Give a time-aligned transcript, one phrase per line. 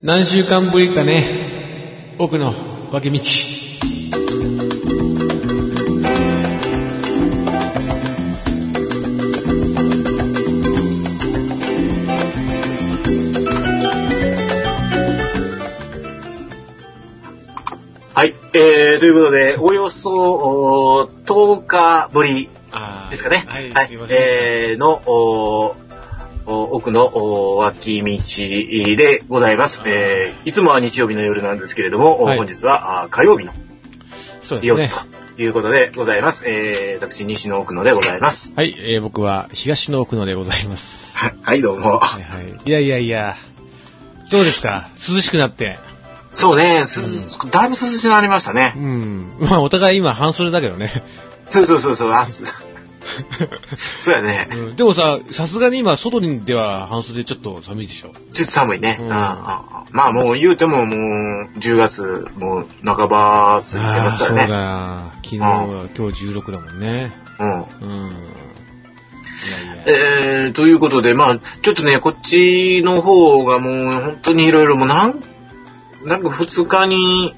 [0.00, 2.54] 何週間ぶりかね、奥の
[2.92, 3.18] 脇道。
[18.14, 18.36] はい。
[18.54, 23.44] えー、ということで、およそおー10日ぶりあですかね。
[23.48, 25.74] はい、はいえー、の、お
[26.50, 29.82] 奥のお脇道でございます。
[29.86, 33.52] えー、いつもは日曜日の夜なんですけれども、おはい本日はあ火曜日の
[34.62, 34.90] 夜ね。
[35.36, 36.44] ということでございます。
[36.48, 38.52] えー、私、西の奥野でございます。
[38.56, 40.82] はい、えー、僕は東の奥野でございます。
[41.14, 41.98] は はい、どうも。
[41.98, 42.60] はいはい。
[42.64, 43.36] いやいやいや、
[44.30, 44.88] どうですか？
[45.08, 45.78] 涼しくなって。
[46.34, 47.00] そうね、す
[47.50, 48.72] だいぶ涼しくなりましたうね。
[48.76, 49.32] ん。
[49.40, 51.02] まあお互い今半袖だけどね。
[51.50, 52.10] そうそうそうそう、
[54.02, 54.48] そうやね。
[54.52, 58.12] うん、でもさ、さすがに今外にでは半袖ちょっと寒いでしょ。
[58.32, 58.98] ちょっと寒いね。
[59.00, 64.40] うんまあもう言うてももう10月もう半ば過ぎてますからね。
[64.40, 65.12] そうだな。
[65.16, 67.12] 昨日は今日16だもんね。
[67.38, 67.50] うん。
[67.52, 68.38] うん。
[69.38, 70.46] いやいや。
[70.46, 75.22] えー、ということで、まあ、ちょっとね、こっちの方がもう本当にいろいろもうなん、
[76.04, 77.34] なんか2日に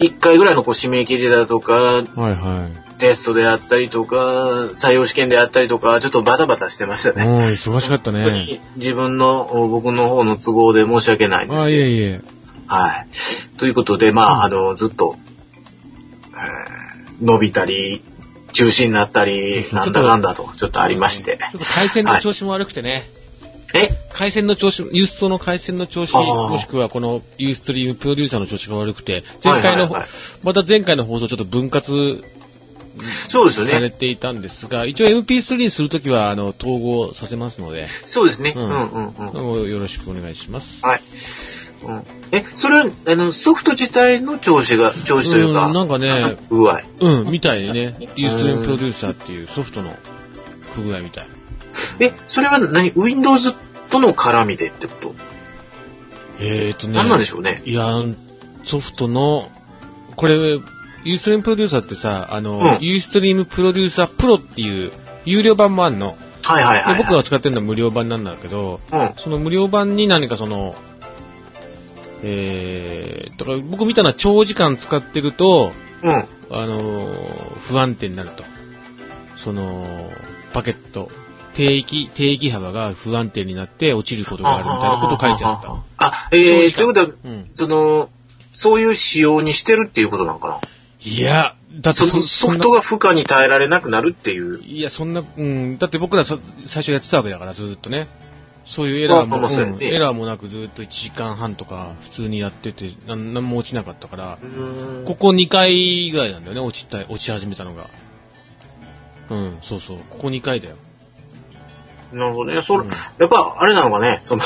[0.00, 2.87] 1回ぐらいのこう締め切りだとか、はいはい。
[2.98, 7.24] テストであったりとか、採用試験であったりとか、ちょっとバタバタしてましたね。
[7.26, 8.24] 忙しかったね。
[8.30, 11.76] に自分の、僕の方の都合で申し訳ないんですあ、けど。
[11.76, 12.20] いえいえ。
[12.66, 13.06] はい。
[13.58, 15.16] ということで、まあ、うんあの、ずっと、
[16.32, 16.78] えー
[17.20, 18.02] 伸びたり、
[18.52, 21.38] 中止になったり、そうなんだかんだと、ちょっとありまして。
[21.52, 23.08] ちょっと回線の調子も悪くてね。
[23.74, 23.90] え？
[24.12, 30.08] 回線の調子、ユーストの回線の調子、もしくはこのユーストリームプロデューサーの調子が悪くて、前回の、はいはいはい
[30.42, 32.24] また前回の放送ちょっと分割
[33.28, 33.72] そうですよね。
[33.72, 38.54] されていたんですが、一応 MP3 にするときは、あの、統合させますので、そうですね。
[38.56, 39.70] ううんんうんうん。
[39.70, 40.80] よろしくお願いします。
[40.82, 41.02] はい。
[41.84, 46.82] うん、え、それは、あの、ソフト自体の調子が、調子というか、うんなんかね具合。
[47.00, 49.94] うん、みたいにね、ユーストリームプロデューサーっていうソフトの
[50.74, 51.26] 不具合みたい。
[52.00, 53.54] え、それは何 ?Windows
[53.90, 55.14] との絡みでってこと、
[56.40, 56.94] えーとね。
[56.94, 57.62] 何なんでしょうね。
[57.64, 57.92] いや、
[58.64, 59.50] ソフトの、
[60.16, 60.58] これ、
[61.04, 64.92] ユーストリームプロデューサーってさ、あの、うんユーストリームプロデューサープロっていう
[65.24, 66.16] 有料版もあんの。
[66.42, 66.96] はいはいはい、はい。
[66.96, 69.14] で僕が使ってるのは無料版なんだけど、うん。
[69.18, 70.74] その無料版に何かその、
[72.22, 75.72] えー、だから僕見たのは長時間使ってると、
[76.02, 76.28] うん。
[76.50, 78.44] あのー不安定になると。
[79.44, 80.10] その、
[80.52, 81.10] パケット、
[81.54, 85.84] 定域、定域幅が不安定になって落ちることがあるみたいなことを書いてあった。
[85.98, 87.50] あ、えー、ということは、うん。
[87.54, 88.08] その、
[88.52, 90.60] そういう仕様にしてるっていうことなのかな？
[91.08, 94.60] いや、だってソフトが負荷に耐えられなくなるっていう。
[94.62, 98.08] いや、そんな、うん、だって僕らそ最初やってたわけだから、ずーっとね。
[98.66, 104.38] そういうエラーも、あまあそうやねうんエラーもなくずーっと1時間半とか普通にやってて、なんなんも落ちなかったから、
[105.06, 107.88] ここ2回ぐらいなんだよね、落ちた、落ち始めたのが。
[109.30, 110.76] うん、そうそう、ここ2回だよ。
[112.12, 112.62] なるほどね。
[112.62, 114.42] それ、うんやっぱ、あれなのかね、その、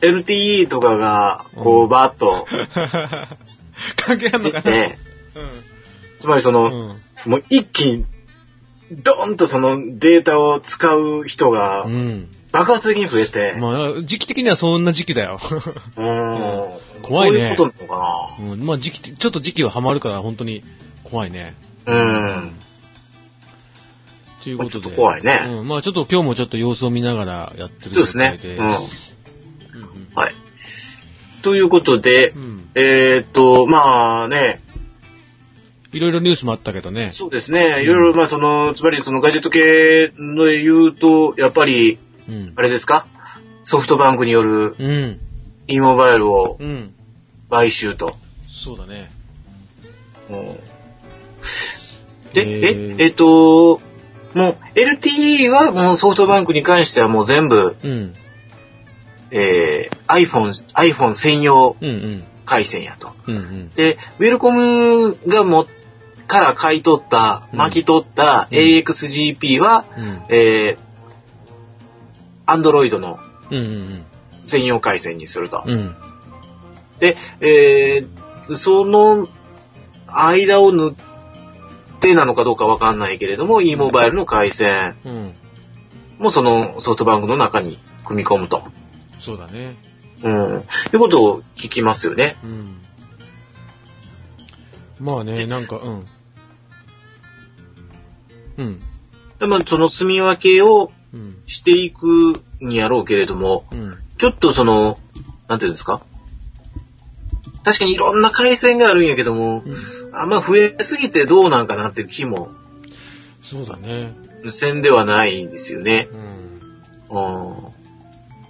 [0.00, 2.46] LTE とかが、こうんう、バーッと
[3.96, 4.62] 関係あんのかな？
[4.62, 4.98] 出て、
[6.20, 7.30] つまりその、うん。
[7.30, 8.06] もう一気に、
[9.02, 11.92] ドーンとそのデータを使う人がうん。
[11.92, 12.28] うん。
[12.52, 15.38] 爆発的に増えて、まあ、時期的にはそんな時期だよ。
[15.96, 20.64] うーん怖いねそういうことなのかうん、まあ時期、ちょっと時期はハマるから本当に
[21.04, 21.54] 怖いね。
[21.86, 21.96] なう
[22.46, 22.54] ん。
[24.42, 24.72] ということで。
[24.72, 25.68] ちょっと怖いねうん。
[25.68, 28.40] まあちょっと今日もちょっと様子を見ながらやってるそうですね。
[28.42, 28.50] うん。
[28.50, 28.88] うん
[30.16, 30.34] はい。
[31.42, 32.70] ということでう、ん。
[32.74, 34.60] えーっと、まあね、
[35.92, 37.10] いろいろニュースもあったけどね。
[37.14, 42.62] そうですね、いろいろ、まあその、つまりそのガジェット系の言うと、やっぱり、うんあ。
[42.62, 43.06] れですか？
[43.64, 45.20] ソフトバンクによるうん。
[45.66, 46.94] e モバイルをうん。
[47.50, 48.14] 買収と。
[48.48, 49.10] そうだね。
[52.32, 53.80] で、えーえ、えっと、
[54.34, 58.14] もう LTE はもうソフトバンクに関してはもう全部、うん。
[59.32, 62.24] えー、iPhone、iPhone 専用うんうん。
[62.46, 63.12] 回線やと。
[63.28, 63.70] うんうん。
[63.70, 65.66] で、ウェルコムがも、
[66.30, 70.22] から買い取った、うん巻き取ったうん AXGP は、うん。
[70.28, 70.78] えー、
[72.46, 73.18] Android の
[74.46, 75.64] 専用回線にすると。
[75.66, 75.72] うん。
[75.72, 75.96] うん。
[77.00, 79.26] で、えー、その
[80.06, 80.94] 間を縫っ
[82.00, 85.34] てなのかどうかわかんないけれども、e モバイルの回線うん。
[86.18, 88.62] もそのソフトバンクの中に組み込むと。
[89.18, 89.76] そうだね。
[90.22, 90.64] うん。
[90.92, 92.36] いうことを聞きますよね。
[92.44, 92.80] うん。
[95.00, 96.06] まあね、なんか、うん。
[98.58, 98.80] うん。
[99.38, 101.42] でまあ、その住み分けをうん。
[101.46, 103.98] していくにやろうけれども、うん。
[104.18, 104.96] ちょっとその、
[105.48, 106.02] なんていうんですか？
[107.64, 109.74] 確かにいろんな回線があるんやけども、うん
[110.14, 112.50] あんま増えすぎてどうなんかなっていう気も、
[113.42, 114.14] そうだね。
[114.50, 116.08] せんではないですよね。
[116.12, 117.48] うん。
[117.48, 117.56] うん。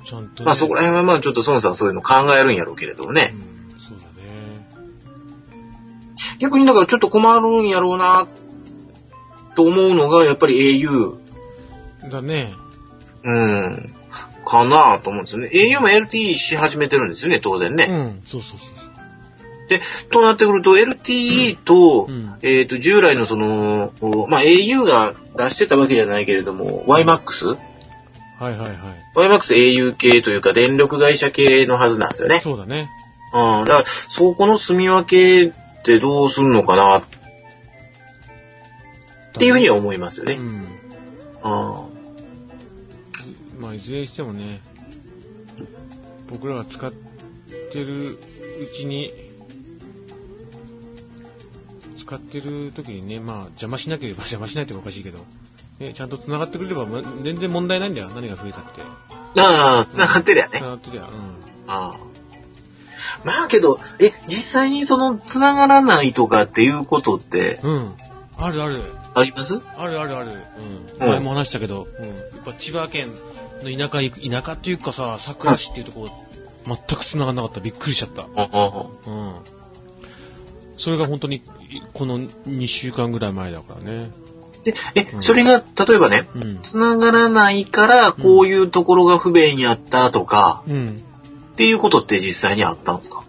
[0.05, 3.33] ちゃんとね、まあそこら辺はまあちょっと孫さんそういうの考えるんやろうけれどもね。
[3.33, 4.67] うん、そうだね。
[6.39, 8.29] 逆にだからちょっと困るんやろうな、
[9.55, 11.17] と思うのが、やっぱり au、
[12.11, 12.55] だね。
[13.23, 13.95] うん、
[14.47, 15.51] かなと思うんですよね。
[15.53, 17.87] au も LTE し始めてるんですよね、当然ね。
[17.89, 18.81] うん、そうそうそう
[19.71, 19.81] で、
[20.11, 23.93] となってくると LTE と、うんえっ、と、従来のその、
[24.29, 26.85] まあ au が出してたわけじゃないけれども、
[27.47, 27.59] う。
[28.41, 28.79] はいはいはい。
[29.55, 32.41] au 系というか電力会社系のはずなんですよね。
[32.43, 32.89] そうだね。
[33.33, 37.05] うん、だから、そこの住み分けってどうするのかな
[39.31, 40.35] っていうふうには思いますよね。
[40.35, 40.47] うん。
[40.47, 42.01] うん
[43.61, 44.61] まあ、いずれにしてもね、
[46.29, 46.93] 僕らが使っ
[47.73, 48.19] てるう
[48.77, 49.13] ちに、
[51.99, 55.19] 使ってる時にね、まあ、邪魔しなければ、邪魔しないっておかしいけど、
[55.79, 58.09] ね、ちゃんと繋がってくれれば、ま全然問題ないんだよ。
[58.09, 58.83] 何が増えたって。
[59.41, 60.59] ああ、繋がってるやね。
[60.59, 61.11] 繋がってりゃ、うん。
[61.67, 61.97] ああ
[63.25, 67.95] まあけど、え、実際にその、繋がらないとかっていうことって、うん。
[68.37, 69.00] あるある。
[69.15, 69.61] あります？
[69.77, 70.31] あるあるある。
[70.31, 71.03] うん。
[71.03, 72.09] うん前も話したけど、うん。
[72.09, 73.13] やっぱ千葉県
[73.63, 76.09] の田舎行く、田舎っていうかさ、桜市っていうとこ、
[76.67, 77.61] 全く繋がんなかった。
[77.61, 78.23] びっくりしちゃった。
[78.23, 79.35] ああうん。
[80.77, 81.43] それが本当に、い
[81.93, 84.11] この2週間ぐらい前だからね。
[84.65, 86.63] で、えう、んそれが、例えばね、うん。
[86.63, 91.03] 繋がらないから、こういうところが不便やったとか、うん。
[91.53, 93.25] っていうことって実際にあったんですか？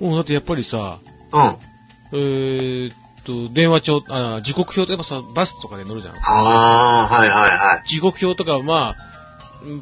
[0.00, 0.98] もうだってやっぱりさ、
[1.32, 1.56] うん。
[2.12, 2.96] えーっ
[3.26, 6.14] と、電話帳、あ、時刻表とかさ、バスとかで乗るじゃん。
[6.16, 7.88] ああ、はいはいはい。
[7.88, 8.96] 時刻表とかはまあ、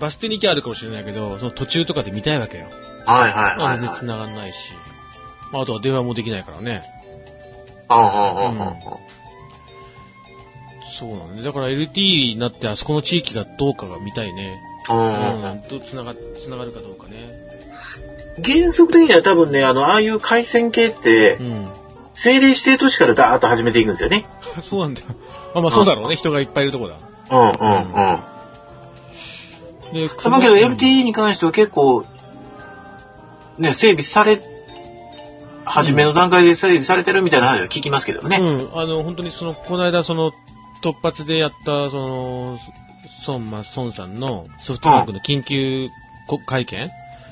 [0.01, 2.65] バス停に行きゃあるかもしれないけど、その途中とかで見たいわけよ。
[3.07, 3.79] はいはいまあはい、はい。
[3.81, 4.57] 全然繋がんないし。
[5.53, 6.83] まああとは電話もできないからね。
[7.89, 8.75] ああ、ああ、ああ。
[10.99, 11.43] そうなんだ。
[11.43, 14.59] だから LT になってあそこの地域がどうかが見たいね。
[14.89, 15.63] あうあん。
[15.69, 16.15] どう繋が、
[16.45, 17.17] 繋がるかどうかね。
[18.45, 21.84] 原則的には多分ね、あの、ああいう回線系ってう、ん。
[22.15, 24.27] 政令指定都市からダーッと始めていくんですよね。
[24.63, 25.07] そうなんだよ。
[25.55, 26.17] あ、まあそうだろうね。
[26.17, 26.97] 人がいっぱいいるとこだ。
[27.31, 28.35] うんうんうん。
[29.93, 32.05] で、だけど LTE に関しては結構、
[33.59, 34.41] ね、整備され、
[35.65, 38.39] 初めの段階で整備されてるみたいな話は聞きますけどね。
[38.39, 38.43] う
[38.77, 38.79] ん。
[38.79, 40.33] あの、本当にその、この間その、
[40.83, 42.59] 突発でやった、その、
[43.27, 45.89] 孫ま、孫さんのソフトバンクの緊急
[46.27, 46.91] こ会見、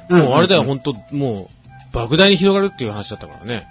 [0.09, 1.49] もうあれだよ、本当も
[1.93, 3.67] う、莫大に広がるっていう話だったからね。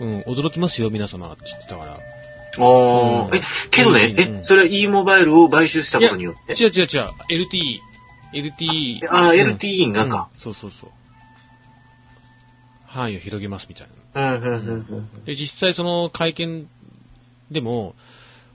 [0.00, 1.92] うん、驚きますよ、皆様って言ってたから。
[1.94, 6.54] あーうんえ、けどね、うんえ、それは e モバイルを買収したことによって？
[6.54, 7.80] 違う違う違う、LTE。
[8.32, 9.08] LTE。
[9.08, 10.28] ああ、うん LTE がか。
[10.34, 10.90] うんそうそうそう。
[12.86, 14.34] 範囲を広げますみたいな。
[14.34, 15.24] うん、うん、うん。
[15.24, 16.68] で、実際その会見
[17.50, 17.94] でも、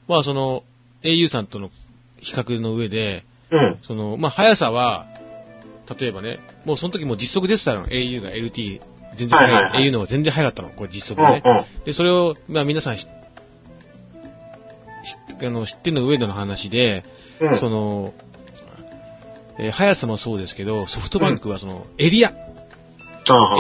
[0.08, 0.64] まあその
[1.04, 1.70] au さんとの
[2.20, 3.80] 比較の上で、うん。
[3.86, 5.08] その、まあ速さは、
[6.00, 8.82] 例えばね、もうその時もう実測出てたの、au が LT、
[9.16, 11.66] 全然速い、はいはいはい au の方が全然速かったの、これ実うん、測でね。
[11.80, 11.86] うん。
[11.86, 13.08] で、それを、まあ皆さん知知
[15.46, 17.04] あの知ってるの上での話で、
[17.40, 17.60] うん。
[17.60, 18.14] その、
[19.60, 22.34] えー速さもそうですけど、ソフトバンクはその、エリア、エ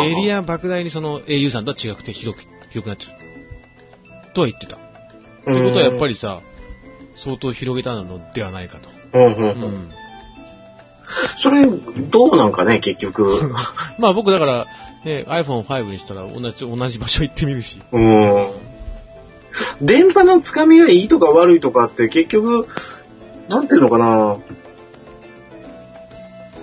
[0.09, 0.39] リア。
[0.39, 4.33] ア莫大にその au さんとは違くて広く、広くなっちゃう。
[4.33, 4.77] とは言ってた。
[5.45, 6.13] ということはやっぱり。
[6.13, 6.41] りさ、
[7.23, 8.89] 相当広げたのではないかと。
[11.37, 13.53] それ、どうなんかね、結局。
[13.99, 14.67] まあ僕だから、
[15.03, 17.81] ね、iPhone5 にしたら同じ、同じ場所行ってみるし。
[17.91, 18.51] うん。
[19.81, 22.67] 電波のつかみがいいとか悪いとかって結局、
[23.49, 24.37] なんていうのかな。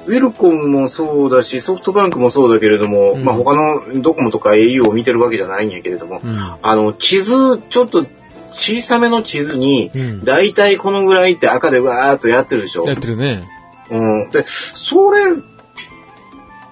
[0.06, 6.56] ウェルコムもそうだし、ソフトバンクもそうだけれども、うんまあ他のドコモとか au を見てるわけじゃないんやけれども、うん。
[6.62, 8.06] あの、地図、ちょっと
[8.50, 10.24] 小さめの地図に、うん。
[10.24, 12.94] だいたいこのぐらいって赤でわーっとやってるでしょや。
[12.94, 13.48] ってるね。
[13.90, 14.30] うん。
[14.30, 14.44] で、
[14.74, 15.20] それ、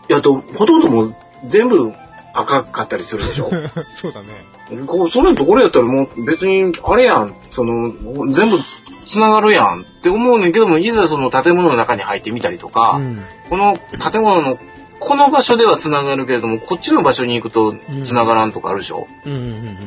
[0.08, 1.14] やと、ほとんどもう
[1.46, 1.92] 全部
[2.34, 3.50] 赤かったりするでしょ。
[3.96, 4.44] そうだね。
[4.86, 7.92] こう、それのところやったらもう別に、あれやん、その、
[8.32, 8.58] 全部
[9.06, 13.22] つながるやんって思うねんけども、いざその建物の中に入ってみたりとか、うん。
[13.48, 13.78] この
[14.12, 14.58] 建物の
[15.00, 19.06] この場所ではつながるけれども、こっちの場所に行くとつながらんとかあるでしょ。
[19.24, 19.78] うん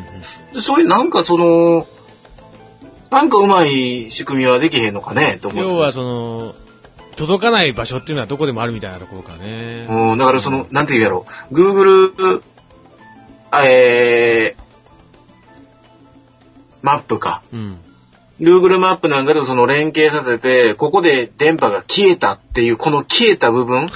[0.62, 1.86] それなんかその、
[3.10, 5.60] なんかうまい仕組みはできへんのかねとうん。
[5.60, 5.74] 思って。
[5.74, 6.56] 要はその、
[7.16, 9.88] 届かない場所っていうのはどこでもあるみたいなところからね。
[9.90, 11.26] うん、だからその、なんて言うやろ。
[11.52, 12.42] Google、
[13.66, 14.62] えー、
[16.82, 17.44] マップか。
[17.54, 17.80] うん。
[18.40, 23.90] Google マップなんかでその連携させて、ここで電波が消えたっていう、この消えた部分。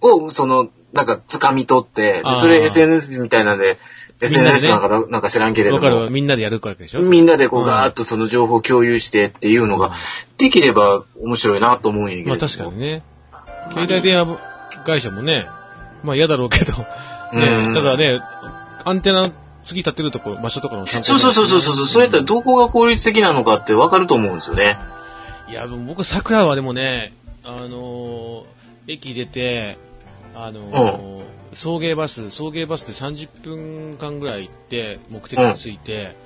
[0.00, 3.78] を、その、なんか掴み取って、それ SNS みたいなんで
[4.20, 4.70] SNS ね。
[4.70, 7.00] なんかだなんか知らんけれどわかるみんなでやるわけでしょ？
[7.00, 9.92] みんなでこううんガーッとその情報を共有してっていうのが
[10.38, 12.36] できれば面白いなと思うんやけれども。
[12.36, 13.02] まあ確かにね。
[13.72, 14.38] 携帯電話
[14.84, 15.46] 会社もね、
[16.02, 16.72] まあ嫌だろうけど、
[17.32, 17.40] うん。
[17.72, 18.20] ね、ただね、
[18.84, 19.32] アンテナ
[19.64, 24.78] 次立ってるところ、場所とかの参考そうそうそうそうそう、そったらどこが効率的なのかってわかると思うんですよね。
[25.50, 27.12] いや、僕、桜はでもね、
[27.44, 28.44] あのー
[28.90, 29.76] 駅出て、
[30.34, 36.16] あのー送迎バス、送迎バスで30分間ぐらい行って、目的地着いて、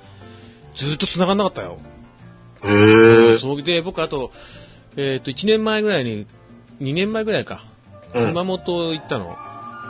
[0.77, 1.77] ずっと繋がんなかったよ。
[2.63, 4.31] へぇそうで、僕、あと、
[4.95, 6.27] えっ、と、1年前ぐらいに、
[6.81, 7.63] 2年前ぐらいか、
[8.13, 9.35] うん熊本行ったの。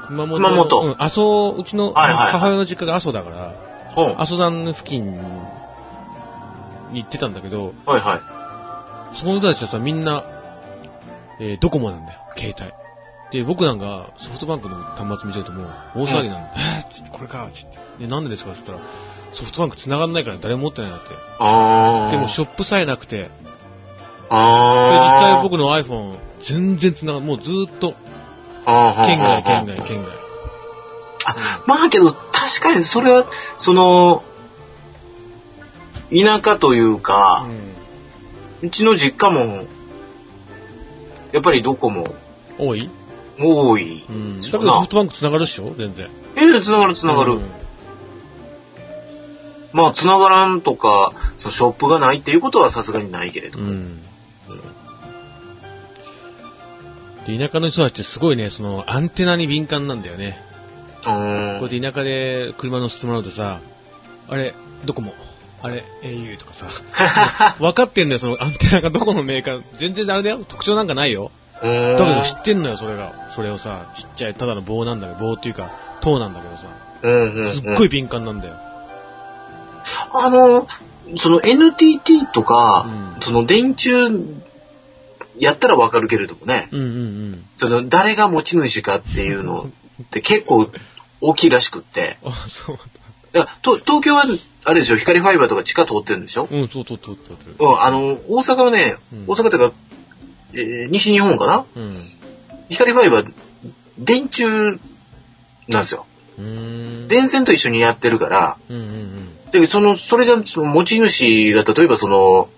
[0.08, 0.38] 熊本。
[0.38, 3.56] 熊本うん、阿蘇、うちのはいはいはい母親の実家が阿蘇だから、
[3.98, 5.06] うん阿蘇山付近
[6.92, 9.18] に行ってたんだけど、はいはい。
[9.18, 10.24] その人たちはさ、みんな、
[11.40, 12.83] えードコモなんだよ、携帯。
[13.34, 15.68] で、僕なんかソフトバンクの端末見てるともう
[16.04, 16.52] 大騒ぎなんだ。
[16.56, 17.78] えーつってこれか、つって。
[18.04, 18.52] で、なんでですか？
[18.52, 18.90] って言ったら、
[19.34, 21.08] ソフトバンク繋がんないから誰も持ってないなって。
[21.40, 22.12] あー。
[22.12, 23.30] でもショップさえなくて、で、
[24.30, 24.30] 実。
[24.30, 27.94] 際僕の iPhone 全然繋がん、もうずーっと、
[28.66, 30.12] 県外、県外、県外。
[31.26, 33.26] あ、まあけど、確かにそれは、
[33.58, 34.24] その、
[36.12, 37.48] 田舎といううか、
[38.62, 38.66] ん。
[38.68, 39.64] うちの実家も、
[41.32, 42.14] やっぱりどこも
[42.60, 42.90] 多い？
[43.40, 44.04] 多い。
[44.08, 44.42] うん。
[44.42, 45.74] だけどソフトバンク繋がるっしょ？
[45.78, 46.10] 全然。
[46.36, 47.34] ええ、繋がる繋がる。
[47.34, 47.64] うん
[49.74, 53.58] まあ、繋がらんとか、そのショップがないっていうことはさすがにないけれど。
[53.58, 54.04] うん。
[57.26, 60.38] で、田舎の人たちってすごいね、その、アンテナに敏感なんだよね。
[61.06, 63.62] うーんこうやって田舎で車乗せてもらうとさ、
[64.30, 64.54] あれ、
[64.86, 65.16] ドコモ、
[65.64, 71.32] あれ、au とかさ、 分かってんだよ、そのアンテナがどこのメーカー、全然あれだよ、特徴なんかないよ。
[71.64, 73.30] だけど知ってんのよ、それが。
[73.36, 76.68] それをさ、ちっちゃい、ただの棒なんだけど、棒っていうか、塔なんだけどさ、
[77.04, 78.56] うんうんうんすっごい敏感なんだよ。
[80.14, 80.68] あの、
[81.18, 84.10] その NTT とか、うんその電柱
[85.38, 86.90] やったらわかるけれどもね、うんうんう
[87.36, 87.46] ん。
[87.56, 89.70] その誰が持ち主かっていうの
[90.02, 90.68] って 結構
[91.22, 92.18] 大きいらしくって。
[92.24, 92.80] あ、そうい
[93.38, 94.26] やと東京は
[94.66, 96.48] あれでしょ、光ファイバーとか地下通ってるんでしょ？
[96.52, 96.56] だ。
[96.58, 97.72] うん、そうそうそうそう。
[97.72, 99.76] うん、あの、大阪はね、うん大阪というか、
[100.54, 101.66] えー西日本かな？
[101.76, 102.04] うん。
[102.70, 103.34] 光ファイバー、
[103.98, 104.78] 電柱
[105.68, 106.06] なんですよ。
[106.38, 109.52] 電線と一緒にやってるから、うんうんうん。
[109.52, 112.50] で、その、それが、その持ち主が、例えばその、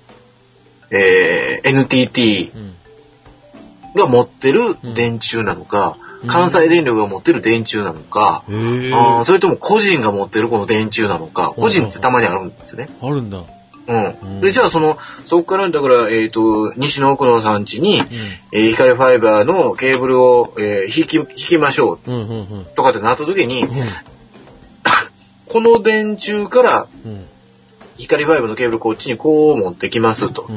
[0.91, 2.73] えー NTT うん。
[3.95, 12.89] が持ってる電柱なのか、うん関西電力が持ってる電柱なのか、へぇあーそれとも個人が持ってるこの電柱なのか、うん個人ってたまにあるんですよね。
[12.99, 13.43] あるんだ。
[13.87, 14.17] うん。
[14.21, 18.07] うんで、じゃあその、そこから、だから、えっ、と、西の奥野さん家に、うん。
[18.51, 22.61] えー光ファイバーのケーブルを、えー引き、引きましょうんうんうん。
[22.61, 23.69] うとかってなった時に、うん
[25.47, 27.25] この電柱からうん。
[27.97, 30.47] 光ファイバーのケーブルこっちにこう持ってきますと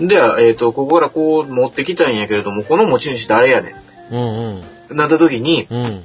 [0.00, 0.04] う。
[0.04, 3.74] んでは、えっ、と、ここからこう持ってきたんやけれども、この持ち主誰やね
[4.10, 4.18] うん。
[4.18, 4.96] うんん。
[4.96, 5.78] なった時に、うん。
[5.84, 6.04] うん。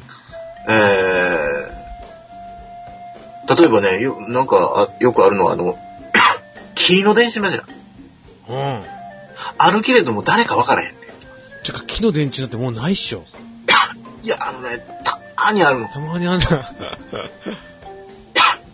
[0.70, 5.78] えー、例えばね、よ、なんか、あよくあるのは、あの、
[6.88, 7.66] 木の電子マジな。
[8.50, 8.84] うん。
[9.58, 11.08] あるけれども誰かわからへんって。
[11.66, 13.26] てか、木の電池なんてもうないっしょ。
[14.24, 15.88] いや、あのね、たまにあるの。
[15.90, 16.74] たまにあんだ。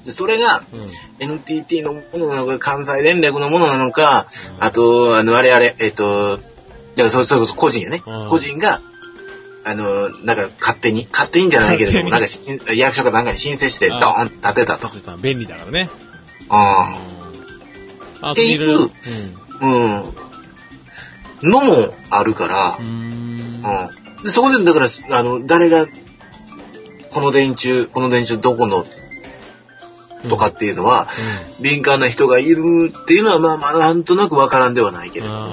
[0.05, 0.89] で、それが、うん。
[1.19, 4.27] NTT のものなのか、関西電力のものなのか、
[4.59, 8.29] あと、あの、あれあれ、えっ、と、だからそれそれこそ個人やねうん。
[8.29, 8.81] 個人が、
[9.63, 12.27] あの、なんか勝手に、勝手にじゃないけれども、なんか
[12.73, 14.89] 役所かなんかに申請して、ドあーンって建てたと。
[15.17, 15.89] 便利だからね。
[16.49, 17.12] ああ
[18.31, 18.89] っていう
[19.61, 20.13] うん。
[21.51, 23.61] のもあるからう、ん。
[24.23, 24.87] で、そこで、だから、
[25.17, 25.87] あの、誰が、
[27.11, 28.85] この電柱、この電柱どこの
[30.29, 31.07] とかっていうのは、
[31.61, 35.25] 敏感な人がいるっていうのは、まあまあ、なんとなくわからんではないけうん。
[35.25, 35.49] れども。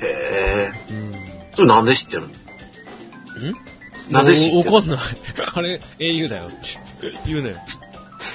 [0.00, 0.72] へえ。
[0.90, 1.14] うん。
[1.54, 2.28] それなんで知ってるの？
[2.28, 2.32] ん？
[4.10, 4.72] なぜ知ってる？
[4.72, 4.98] わかんない。
[5.54, 6.56] あれ、au だよって
[7.26, 7.56] 言うなよ。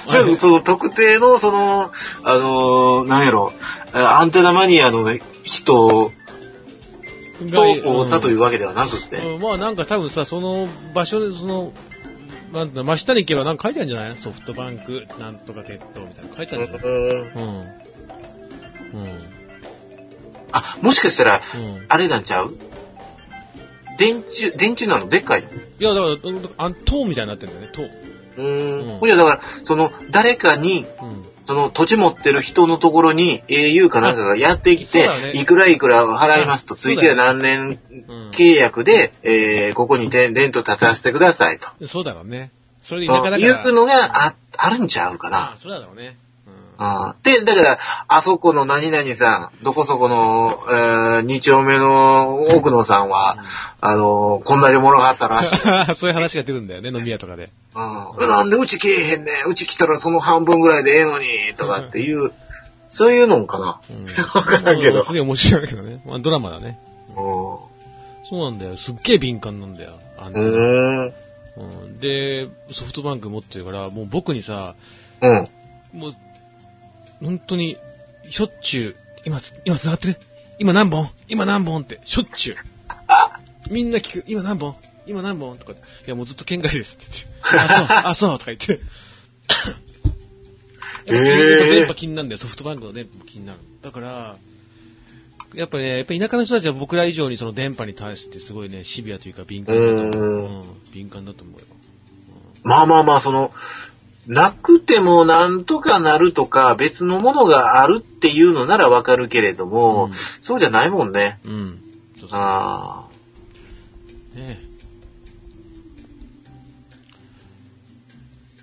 [0.08, 1.92] それ、その特定の、その、
[2.22, 3.52] あのーなんやろ、
[3.92, 5.04] あアンテナマニアの
[5.44, 6.12] 人と
[7.52, 9.16] 会うたというわけではなくって。
[9.16, 11.72] うんまあなんか多分さ、その場所で、その、
[12.52, 14.16] なんていうの真下に行けばなんか書いてあるんじゃない？
[14.22, 16.90] ソフトバンク、なんとか鉄道みたいなの書いてあるんじゃない？
[16.90, 17.58] うんうん。
[17.58, 19.18] うん。
[20.52, 21.84] あ、もしかしたら、うん。
[21.88, 22.54] あれなんちゃう？
[23.98, 25.08] 電柱、電柱なの？
[25.08, 25.48] でっかいの？
[25.48, 27.82] いや、だから、あん塔みたいになってるんだよね、塔。
[28.36, 28.92] うーん。
[28.92, 31.24] うんほんじゃだから、その、誰かに、うん。
[31.46, 41.68] その土地持ってる人のところに au かなんかがやってきて、ねいくらいくら払いますと、ついては何年うん契約で、えーここにテント立たせてくださいと。
[41.88, 42.50] そうだろうね。
[42.82, 43.38] それで田舎だから。
[43.38, 45.56] いうのがあ、あるんちゃうかあな。
[45.62, 46.16] そうだろうね。
[47.22, 47.78] で、だから、
[48.08, 53.36] あそこの何々さん、どこそこの、えー、二丁目の奥野さんは、
[53.80, 55.58] あのこんなにものがあったらしい。
[55.96, 57.50] そういう話が出るんだよね、飲み屋とかで。
[57.74, 59.50] うん、なんでうち来えへんねん。
[59.50, 61.26] うち来たらその半分ぐらいでええのに、
[61.56, 62.32] とかっていう、
[62.86, 63.80] そういうのかな。
[63.90, 64.06] うん。
[64.06, 66.02] わからんけどすげえ面白いけどね。
[66.06, 66.78] まあドラマだね。
[67.10, 67.14] う
[68.28, 68.76] そうなんだよ。
[68.76, 69.92] すっげえ敏感なんだよ。
[70.18, 70.42] あんたん。
[70.42, 71.04] うん。
[71.06, 72.00] うん。
[72.00, 74.74] で、ソフトバンク持ってるから、もう僕にさ、
[75.20, 75.48] うん。
[75.92, 76.14] もう、
[77.20, 77.76] 本当に、
[78.30, 80.16] しょっちゅう、今つ、今繋がってる
[80.58, 81.10] 今何本？
[81.28, 82.56] 今何本って、しょっちゅう。
[83.70, 84.76] みんな聞く、今何本？
[85.06, 85.58] 今何本？
[85.58, 87.78] とか、いやもうずっと県外ですって言って。
[87.78, 88.38] あ、そう、あ、そう。
[88.38, 88.80] とか言って。
[91.06, 93.58] やっぱえー電波気になるんだよ、ソフトバンクの電波も気になる。
[93.82, 94.36] だから、
[95.54, 100.30] やっぱね、やっぱ田舎の人たちは僕ら以上にその電波に対してすごいね、シビアというか敏感だと思う。
[100.30, 100.60] うん。
[100.60, 101.66] うん、敏感だと思うよ。
[102.62, 103.52] まあまあまあ、その、
[104.26, 111.40] なくてもなんとかなるとか、別のものがあるっていうのならわかるけれども、うんそうじゃないもんね。
[111.44, 111.78] うん。
[112.18, 112.38] そうそう。
[112.40, 113.08] あ
[114.34, 114.64] ねえ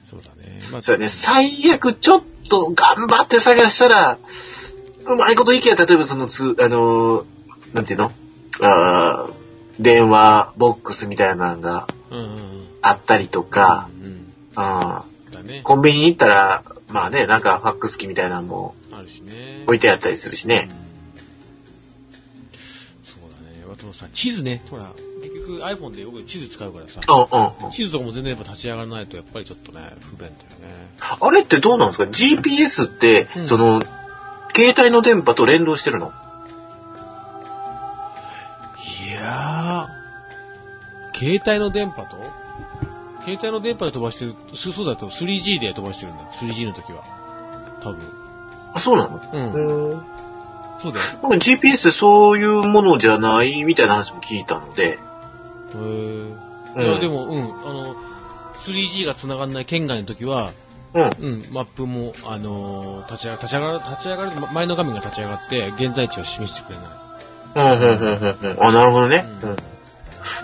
[0.10, 0.62] そうだね。
[0.72, 0.82] まあ。
[0.82, 4.18] そうやね、最悪ちょっと頑張って探したら、
[5.08, 7.26] うまいこといけや、例えばそのつ、あのー、
[7.74, 8.12] なんていうの？
[8.62, 9.34] あー
[9.80, 12.68] 電話ボックスみたいなのがうんうんうん。
[12.82, 14.34] あったりとか、うん。
[14.56, 15.06] あ
[15.42, 15.64] だねー。
[15.64, 19.64] コンビニに行ったら、まあね、なんかファックス機みたいなのもあるしね。
[19.66, 20.70] 置いてあったりするしね。
[20.70, 20.92] うん
[23.04, 23.64] そうだね。
[23.72, 24.62] あとさ、地図ね。
[24.70, 27.02] ほら、結局 iPhone でよく地図使うからさ。
[27.08, 27.72] うんうんうん。
[27.72, 30.36] 地図とかも全然やっぱ立ち上がらないと、やっぱりちょっとね、不便だよね。
[31.00, 33.82] あれってどうなんですか ?GPS って、うんその、
[34.56, 36.12] 携帯の電波と連動してるの？
[39.08, 42.41] いやー、携帯の電波と？
[43.26, 46.30] 携帯の電波で飛ばしてる、すそうだと 3G で飛ばしてるんだよ。
[46.42, 47.04] 3G の時は。
[47.84, 48.00] 多分。
[48.74, 49.22] あ、そうなの？
[49.34, 49.54] うん。
[49.54, 50.02] うん。
[50.82, 51.30] そうだよ。
[51.30, 54.98] なんか GPS ってそういうものじゃないみたいな話も聞いたので。
[55.74, 56.36] へー。
[56.76, 57.96] うんいや、でも、うん、あの、
[58.66, 60.54] 3G が繋がんない県外の時は、
[60.94, 61.04] うん。
[61.04, 61.08] う
[61.38, 66.88] ん、マップも、あのー立ち上が、立ち上がる、立ち上がる、ま前の画面が立ち上がって、現在地を示してくれない。
[67.56, 68.64] うん、うん、うん、うんうん。
[68.64, 69.26] あ、なるほどね。
[69.44, 69.58] ううんん。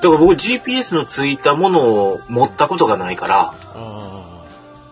[0.02, 4.44] だから僕 GPS のついたものを持ったことがないから、あ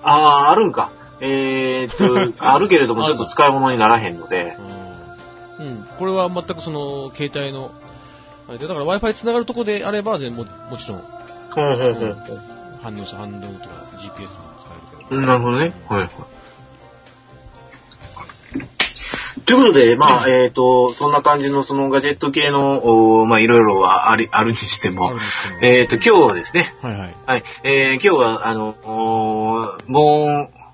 [0.04, 0.91] あー、あるんか。
[1.21, 5.62] えーっと、 あるけれどもちょっと使い物にならへんのであ、。
[5.62, 5.67] うん。
[5.67, 5.88] うん。
[5.98, 7.71] これは全くその、携帯の、
[8.60, 11.04] だから Wi-Fi 繋がるとこであれば、全も、もちろん、
[11.56, 15.17] うん、うん、うん反応す、反応とか GPS も使えるけど。
[15.17, 15.26] うん。
[15.26, 15.74] なるほどね。
[15.89, 16.10] はい、はい。
[19.45, 25.13] ということで、まあ、えっ、と、そんな感じのそのガジェット系の、おまあ、いろいろはあり、あるにしてあも。
[25.62, 27.15] えっ、と、今日はですね、はいはい。
[27.25, 27.43] はい。
[27.63, 28.75] えー、今日は、あの、
[29.88, 30.64] もう、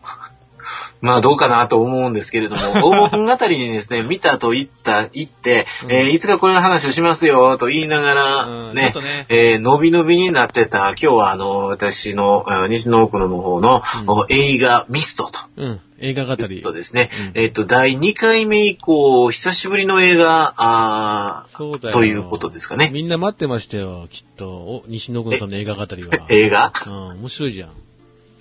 [1.02, 15.40] まあどうかなと思うんですけれども、お盆あたりにですね、見たと言った、言って、うんえーいつかこれの話をしますよ、と言いながら、うんねねえー伸び伸びになってた、今日はあの、私の、あ西の奥野の方の、うんお映画ミストと。
[15.58, 15.82] うん。
[16.00, 16.62] 映画語り。
[16.62, 21.94] とですね、うんえっ、と、第2回目以降、久しぶりの映画、あーそうだよ。
[21.94, 22.90] ということですかね。
[22.92, 24.50] みんな待ってましたよ、きっと。
[24.50, 26.28] お、西野君さんの映画語りは。
[26.30, 26.74] 映画？
[26.86, 27.72] うん、面白いじゃん。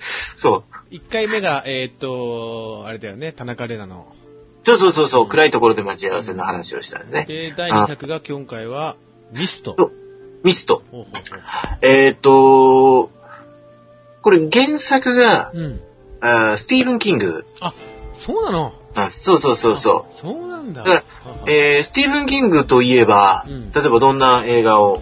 [0.37, 0.65] そう。
[0.91, 4.13] 一回目が、えーっと、あれだよね、田中玲奈の。
[4.65, 7.25] そうそうそうそう、暗いところで待ち合わせの話をしたんですね。
[7.27, 8.97] で、第二作が今回は、
[9.33, 9.77] ミスト。
[10.45, 10.83] ミスト。
[10.91, 13.11] ほうほうほうえっ、と、
[14.23, 15.81] これ原作が、うん。
[16.23, 17.47] あースティーブン・キング。
[17.61, 17.73] あ、
[18.19, 18.75] そうなの？
[18.95, 20.83] あそうそうそうそあそうなんだ。
[20.85, 21.05] だか
[21.47, 21.53] ら。
[21.53, 25.01] えー、スティーブン・キングといえば、うん例えばどんな映画を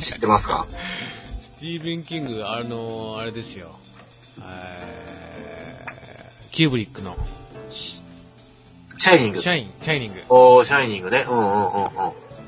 [0.00, 0.66] 知ってますか？
[0.68, 0.74] ス
[1.62, 3.76] ティーブン・キング、あの、あれですよ。
[4.40, 7.16] えーキューブリックの、
[8.98, 9.48] シャイニングシ。
[9.48, 10.22] ャイン、シャイニング。
[10.28, 11.24] おー、シャイニングね。
[11.28, 11.60] うんうんうんうん。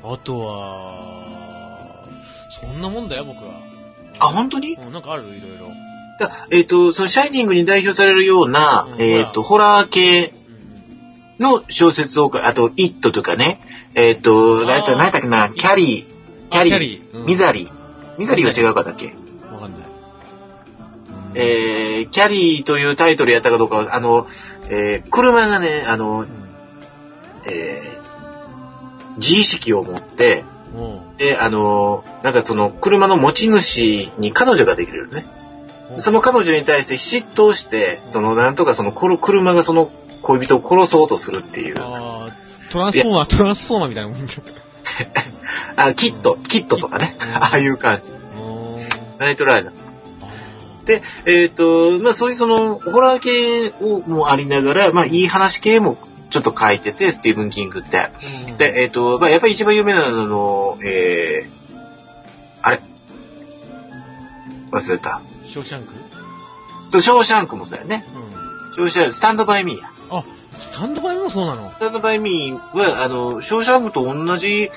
[0.03, 2.03] あとは、
[2.61, 3.53] そんなもんだよ、僕は。
[4.19, 4.73] あ、本当に？
[4.73, 5.23] うん、なんかある？
[5.23, 5.69] いろいろ。
[6.19, 10.33] だえっ、と、そのシャイニングに代表されるような、うんえっ、と、ホラー系
[11.39, 13.61] うんの小説をか、あと、イットとかね、
[13.93, 17.74] えっ、ー何やった何やったっけな、キャリー、キャリー、リーうんミザリー。
[18.17, 19.07] ミザリーは違うかったっけ？
[19.07, 19.53] うん。
[19.53, 19.79] わかんない。
[19.79, 19.85] うん
[21.37, 24.27] えー、キャリーというタイトルやったかどうかは、あの、
[24.69, 26.27] えー、車がね、あのう、ん
[27.45, 35.25] えー、自意識を持って、もで、あの、なんかその、車の持ち主に彼女ができるよね。
[35.97, 41.75] う、その彼女に対して嫉妬して、その、なんとかその、車がその恋人を殺そうとするっていう。
[41.79, 44.33] あートランスフォーマー、トランスフォーマーみたいなもんだ。
[45.75, 47.15] あ、キット、キットとかね。
[47.21, 48.11] うん ああいう感じ。
[49.17, 49.73] ナイトライダー。
[49.73, 55.97] あで、えっ、と、まあそういうその、ホラー系をもありながら、まあいい話系も
[56.29, 57.97] ちょっと書いてて、スティーブン・キングって。
[57.97, 61.79] ーうんで、えっ、と、まあやっぱり一番有名なのはあの、えー、
[62.61, 62.81] あれ？
[64.71, 65.21] 忘れた。
[65.47, 65.93] ショーシャンク？
[66.91, 68.05] そう、ショーシャンクもそうやね。
[68.15, 68.73] うん。
[68.73, 69.89] ショーシャンク、スタンドバイミーや。
[70.09, 70.23] あ、
[70.59, 71.69] スタンドバイもそうなの？
[71.71, 74.69] スタンドバイミーは、あの、ショーシャンクと同じ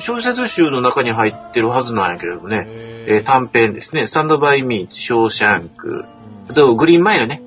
[0.00, 2.64] 小説集の中に入ってるはずなんやけれどもね。
[2.66, 4.08] えーへ短編ですね。
[4.08, 5.88] スタンドバイミー、ショーシャンク。
[5.88, 6.04] うん
[6.48, 7.40] あと、グリーンマイルね。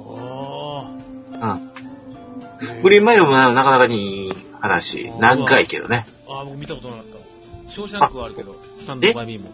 [0.00, 0.90] あ
[1.32, 1.40] うん。
[1.40, 5.12] ーグリーンマイルもななかなかにいい話。
[5.18, 6.06] 長いけどね。
[6.28, 7.70] あー、僕見たことなかった。
[7.70, 9.50] ショーシャンクはあるけど、スタンドバイミーも。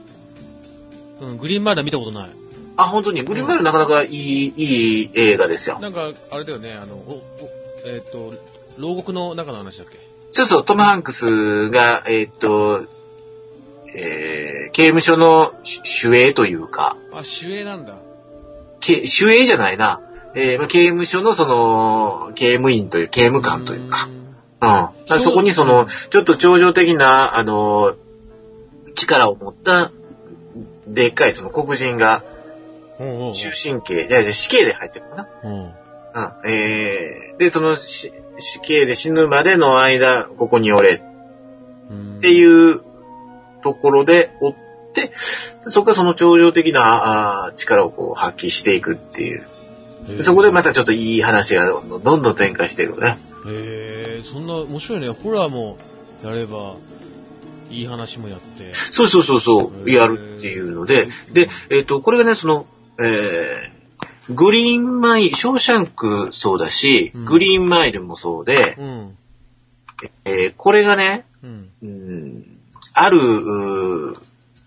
[1.20, 2.30] うん、グリーンマイルは見たことない。
[2.76, 3.22] あ、本当に？
[3.24, 5.78] グリーンマイルなかなかいい、いい映画ですよ。
[5.80, 6.96] なんか、あれだよね、あの、
[7.84, 8.32] えっ、と、
[8.78, 9.98] 牢獄の中の話だっけ？
[10.32, 12.86] そうそう、トム・ハンクスが、えーっと、
[13.94, 17.94] えー、刑務所の主主営というか、あ、主演なんだ。
[18.80, 20.00] け主営じゃないな。
[20.34, 24.06] えーまあ、刑務所のその、刑務員という、刑務官というか。
[24.06, 24.10] ん
[25.10, 25.20] うん。
[25.20, 27.94] そこにその、ちょっと超常的な、あの、
[28.94, 29.92] 力を持った、
[30.86, 32.24] でっかいその黒人が、
[32.98, 35.28] 終身刑、いやいや死刑で入ってるかな。
[35.44, 35.72] うん。
[36.14, 36.50] うん。
[36.50, 41.02] えー、で、その死死刑で死ぬまでの間、ここにおれ
[41.90, 42.80] うんっていう
[43.62, 44.54] ところで追っ
[44.94, 45.12] て、で
[45.70, 49.46] そこからその超常的なあー力をこう発揮していくっていう。
[50.06, 53.18] でそこでまたちょっといい話がどんどんどんどん展開していくね。
[53.46, 55.08] へえ、そんな面白いね。
[55.10, 55.76] ホラーも
[56.24, 56.76] やれば、
[57.70, 58.72] いい話もやって。
[58.90, 62.66] そうそうそうそへう、ーやるっていうので、で、えっ、と、これがね、その、
[63.00, 63.81] えー、
[64.30, 69.18] グリーンマイル、ショーシャンクそうだし、うんグリーンマイルもそうで、うん。
[70.24, 71.70] えーこれがね、うん。
[71.82, 72.58] うん、
[72.94, 74.16] ある、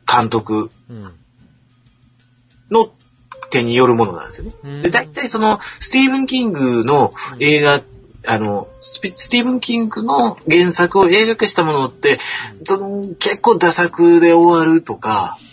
[0.08, 1.14] 監督うん。
[2.72, 2.92] の
[3.52, 4.54] 手によるものなんですよね。
[4.64, 7.82] うんで、大体その、スティーブン・キングの映画、
[8.28, 12.20] あの、スピスティーブン・キングの原作を映画化したものって、
[12.64, 15.38] その、結構ダ作で終わるとか。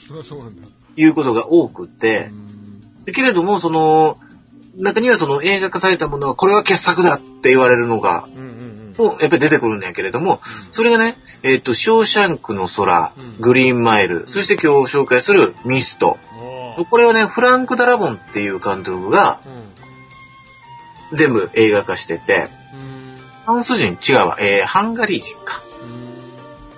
[0.97, 2.31] いうことが多くって
[3.07, 4.19] けれども、その、
[4.77, 8.27] 中にはその映画化されたものは、これは傑作だって言われるのが、
[8.99, 16.19] うやっぱり出てくるんだけれども、それがね、えっ、と、ショーシャンクの空、うんグリーンマイル、そして今日紹介するミスト。
[16.77, 16.85] うん。
[16.85, 19.41] これはね、フランク・ダラボンっていう監督が
[21.11, 21.17] うん。
[21.17, 23.19] 全部映画化してて、うん。
[23.47, 25.63] フランス人違うわ、えー、ハンガリー人か、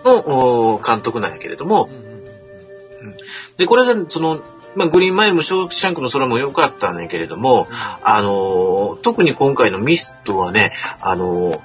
[0.04, 3.16] の監督なんやけれどもう、ん。
[3.58, 4.42] で、これが、その、
[4.76, 11.60] まあ、グリーンマイルもショーシャンクの空も良かったんだけれども、あのー特に今回のミストはね、あのー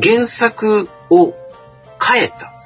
[0.00, 1.34] 原作を
[2.00, 2.58] 変えたんで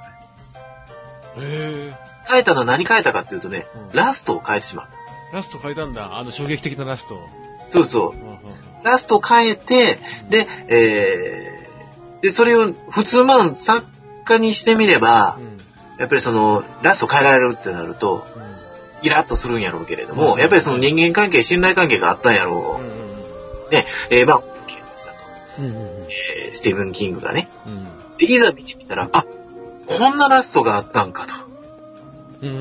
[1.37, 1.97] すね。
[2.29, 5.37] 変えたのは何変えたかっていうとね、うんラストを変えてしまった。
[5.37, 6.19] ラスト変えたんだ。
[6.19, 7.19] あの衝撃的なラスト。
[7.71, 8.11] そうそう。
[8.13, 8.37] うんうん
[8.83, 13.87] ラストを変えて、で、えー、で、それを普通まあ作
[14.25, 15.57] 家にしてみればう、ん。
[16.01, 18.27] やっぱりその、ラスト変えられるってなると、
[19.03, 22.87] イラッとするんやろうけれども、うんやっぱりその人間関係、信頼関係があったんやろうん。
[22.87, 23.71] うんう。
[23.71, 25.63] ね、えー、まあ、たと。
[25.63, 25.75] うんうん。
[25.75, 27.49] えースティーブン・キングがね。
[27.67, 28.17] うん。
[28.19, 29.25] で、いざ見てみたら、あ、
[29.87, 32.47] こんなラストがあったんかと。
[32.47, 32.49] うん。
[32.49, 32.53] う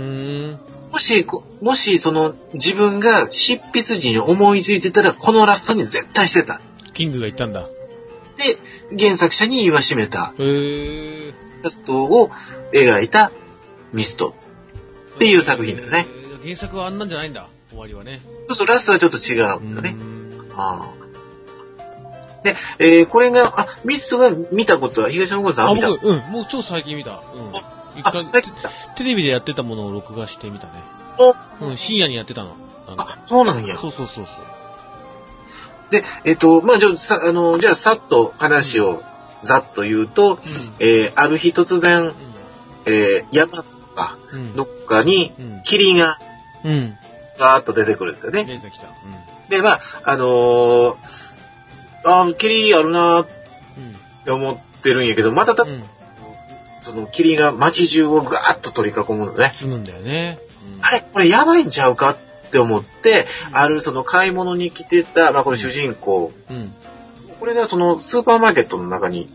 [0.53, 0.59] ん。
[0.91, 6.61] もし、こもし、その、自分が執筆時に思いついてたら、このラストに絶対してた。
[6.93, 7.67] キングが言ったんだ。
[8.37, 10.33] で、原作者に言わしめた。
[11.63, 12.29] ラストを
[12.73, 13.31] 描いた
[13.93, 14.33] ミスト。
[15.15, 16.07] っていう作品だよね。
[16.43, 17.47] 原作はあんなんじゃないんだ。
[17.69, 18.19] 終わりはね。
[18.49, 20.03] そうそう、ラストはちょっと違うんですよねう。
[20.03, 25.89] んああで、えーこれが、あ、ミストは見たことは、東野郷さん見た？
[25.89, 27.11] 僕、うん、もう超最近見た。
[27.11, 27.19] うん。
[27.99, 28.43] 一あ、回はい。
[28.97, 30.73] テレビでやってたものを録画してみたね。
[31.19, 32.55] おうん、深夜にやってたの。
[32.87, 33.77] あ、そうなんや。
[33.77, 34.45] そうそうそうそう。
[35.91, 39.03] で、えっ、と、まあ、じゃあ、さ、あの、じゃあ、さっと話を
[39.43, 40.73] ざっと言うと、うん。
[40.79, 42.13] えーある日突然、
[42.85, 44.55] えー山とか、うん。
[44.55, 45.61] どっかにうん。
[45.63, 46.17] 霧が
[46.63, 46.97] うん。
[47.39, 48.45] ガーッと出てくるんですよね。
[48.45, 48.87] 出てきた。
[49.49, 50.95] で、まあ、あのー、
[52.03, 53.27] あー霧あるなーっ
[53.77, 54.23] うん。
[54.25, 55.69] て思ってるんやけど、またた、うん。
[55.69, 55.83] うん。
[56.81, 59.53] その霧が街中をガーッと取り囲むのね。
[59.55, 60.39] 済むんだよね。
[60.75, 66.73] うんあれこれやばいんちゃうかって思って、うんあるその買い物に来てた、まあこれ主人公、うん。
[67.39, 69.29] これがそのスーパーマーケットの中に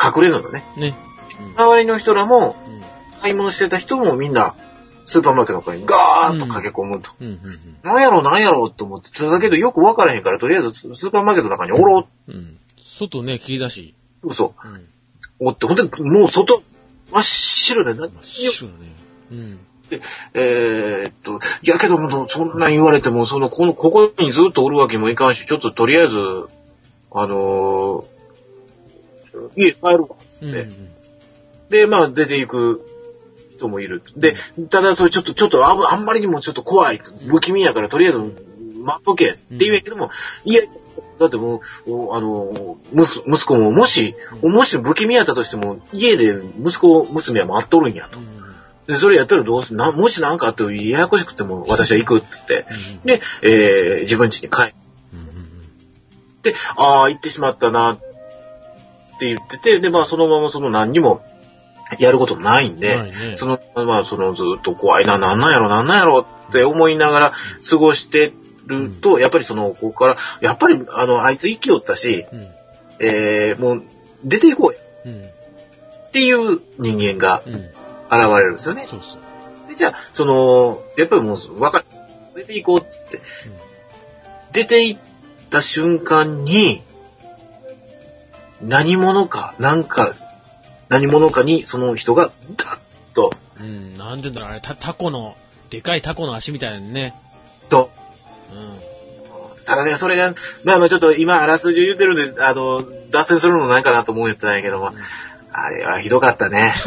[0.00, 0.64] 隠れるのね。
[0.76, 0.96] ね。
[1.40, 2.82] うん周りの人らも、うん。
[3.20, 4.54] 買い物してた人もみんな、
[5.08, 7.10] スーパーマーケットの中にガーッと駆け込むと。
[7.18, 7.26] うん。
[7.28, 7.40] うん。
[7.82, 12.34] なんやろなんやろと思って、だけどよくわからへんから、とりあえずスーパーマーケットの中におろうん。
[12.34, 12.58] うん。
[12.76, 13.94] 外ね、切り出し。
[14.22, 14.54] う、嘘。
[14.62, 14.86] うん。
[15.40, 16.62] おって、ほんとにもう外、
[17.10, 18.96] 真っ白で、な真っ白だね。
[19.32, 19.58] うん。
[20.34, 26.16] えーっと、やけども、そんなん言われても、その、この、ここにずっとおるわけにもいかんし、ちょっととりあえず、
[27.10, 28.04] あのー
[29.56, 30.50] 家帰るわ、つうん。
[30.50, 30.68] って。
[31.70, 32.84] で、まあ、出ていく
[33.58, 34.02] 人もいる。
[34.16, 34.36] で、
[34.70, 37.12] ただ、それちょっと、ちょっとあ、あんまりにもちょっと怖いと。
[37.26, 40.10] 不気味やから、とりあえず、待っとけって言うんやけども、
[40.44, 40.62] いや、
[41.18, 48.18] だってもう、おあの、息息子も、もし、もし不気味やったとしても、家で息子、娘は待っとるんやと。
[48.18, 48.38] うん。
[48.86, 52.66] で、それやったらどうすな、もしなんかあってややこしくても私は行くっつって。
[53.02, 53.06] うん。
[53.06, 54.68] で、えー、自分家に帰うん。
[54.68, 54.72] っ
[56.42, 57.98] て、ああ、行ってしまったなっ
[59.18, 61.22] て言ってて、で、まあそのままその何にも
[61.98, 63.36] やることもないんで、ね。
[63.36, 67.32] その、まあそのずっと怖いな、なんなんやろ、なんなんやろって思いながら
[67.68, 68.32] 過ごして
[68.66, 72.48] ると、やっぱりその、ここから、やっぱりあの、あいつ生きよったし、うん。
[73.00, 73.84] えー、もう
[74.24, 75.22] 出ていこうやうん。
[75.22, 77.54] っていう人間がうん。
[77.54, 77.72] 現
[78.10, 78.86] れるんですよね。
[78.88, 79.68] そうそう。
[79.68, 81.84] で、じゃあ、その、やっぱりもう、わかる。
[82.34, 83.20] 出ていこうっつって。
[84.52, 85.00] 出て行っ
[85.50, 86.82] た瞬間に、
[88.62, 90.14] 何者か、なんか、
[90.88, 92.78] 何者かにその人が、ダッ
[93.14, 93.96] と、うん。
[93.96, 95.36] なんでだろう、あれ、た、タコの、
[95.70, 97.14] でかいタコの足みたいなのね。
[97.68, 97.90] と、
[98.52, 99.64] うん。
[99.66, 104.92] ただね、それが、まあまあちょっと今、あらすじを言ってるんで、あの、脱線するのないかなと思ってたんやけども、
[105.52, 106.74] あれはひどかったね。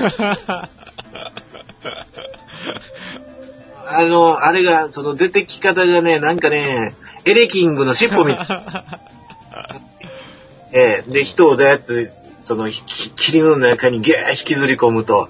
[3.88, 8.48] あの、あれが、その出てき方がね、なんかね、エレキングの尻尾みたい。
[10.74, 12.12] ええで、人をどうやって、
[12.44, 15.30] その、き霧の中にギャー引きずり込むと、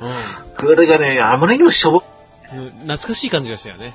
[0.59, 2.03] これがね、あまりにもしょぼ、
[2.53, 2.69] うん。
[2.81, 3.93] 懐かしい感じがしたよね。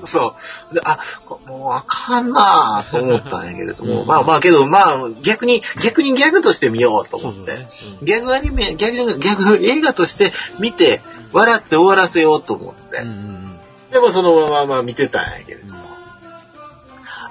[0.00, 0.34] うんそ
[0.72, 0.74] う。
[0.74, 7.66] で、あ、こもうあかんなぁと思ったんやけれども、うんまあまあけど、まあ逆に、逆にギャグとして見ようと思って。
[8.02, 13.08] ギャグアニメ、ギャグ、ギャグ映画として見て、笑って終わらせようと思って、うん。
[13.10, 13.46] うんうん
[13.92, 15.80] でもそのまままあ見てたんやけれどうん。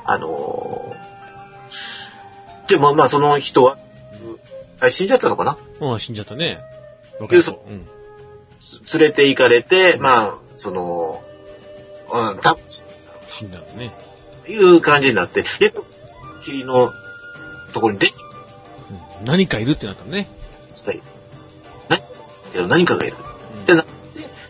[0.05, 3.77] あのー、でもまあその人は、
[4.79, 5.57] あ死んじゃったのかな？
[5.81, 5.99] うん。
[5.99, 6.59] 死んじゃったね。
[7.19, 7.51] 若い子。
[7.51, 7.85] うん。
[8.93, 11.23] 連れて行かれて、まあ、その、
[12.11, 12.57] うん、た
[13.27, 13.93] 死んだのね。
[14.47, 15.81] いう感じになって、やっぱ、
[16.43, 16.91] 霧の
[17.73, 18.13] ところに出て
[19.21, 19.25] うん。
[19.25, 20.27] 何かいるってなったのね。
[20.75, 21.01] きたい。
[21.89, 21.97] な
[22.51, 23.17] けど何かがいる。
[23.59, 23.85] うんでな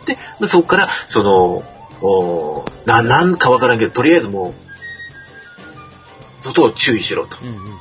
[0.05, 1.63] で、でそこから、その、
[2.01, 4.53] おな、なんかわからんけど、とりあえずもう、
[6.43, 7.37] 外を注意しろと。
[7.41, 7.79] うんうんうん。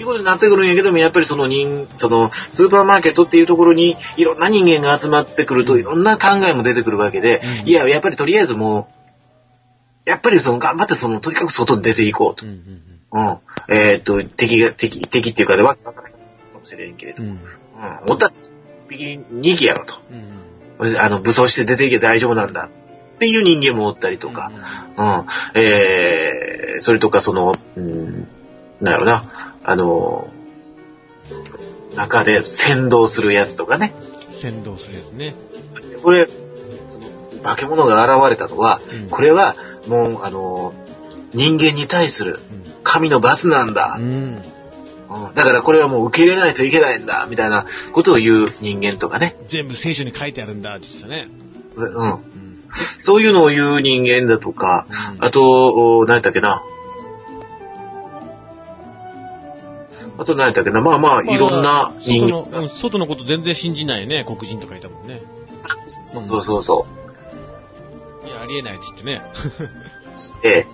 [0.00, 12.48] いうことになってくるんやけども、やっぱりその人、その、スーパーマーケットっていうところに、いろんな人間が集まってくると、いろんな考えも出てくるわけで、うんいや、やっぱりとりあえずもう、やっぱりその、頑張ってその、とにかく外に出ていこうとう。
[12.48, 13.38] んうんうん。
[13.68, 17.28] えーっと、敵が、敵、敵っていうかでは、わからないかもしれんけれど、うん。
[17.28, 17.38] うん。
[18.08, 18.32] おったら、
[18.88, 19.94] 一匹逃げやろと。
[20.10, 20.98] うんうん。
[20.98, 22.68] あの、武装して出ていけば大丈夫なんだ。
[23.14, 24.50] っていう人間もおったりとか、
[24.96, 25.26] うんうん。
[25.54, 28.28] えー、それとかその、うん、
[28.84, 30.28] なんやろな、あの、
[31.96, 33.94] 中で先導するやつとかね。
[34.30, 35.34] 先導するやつね。
[36.02, 36.26] これ、
[36.90, 36.98] そ
[37.36, 40.74] の化け物が現れたのは、うんこれはもう、あの、
[41.32, 42.38] 人間に対する
[42.84, 44.02] 神の罰なんだう。
[44.02, 44.04] ん。
[44.04, 44.42] うん
[45.34, 49.36] だからこれはもう受け入れないといけないんだ、みたいなことを言う人間とかね。
[49.48, 51.28] 全部聖書に書いてあるんだって言ってたね。
[51.76, 52.10] うん。
[52.10, 52.20] うん。
[53.00, 54.86] そういうのを言う人間だとか、
[55.20, 56.62] あと、お何やったっけな。
[60.16, 60.80] あと何やったっけな？
[60.80, 65.22] まあまあ、いろんな人間外の、うん、外のこと全然信じないね、黒人とかいたもんね。
[66.06, 66.86] そうそうそ
[68.24, 69.22] いや、ありえないって言ってね。
[70.40, 70.42] う。
[70.42, 70.66] で、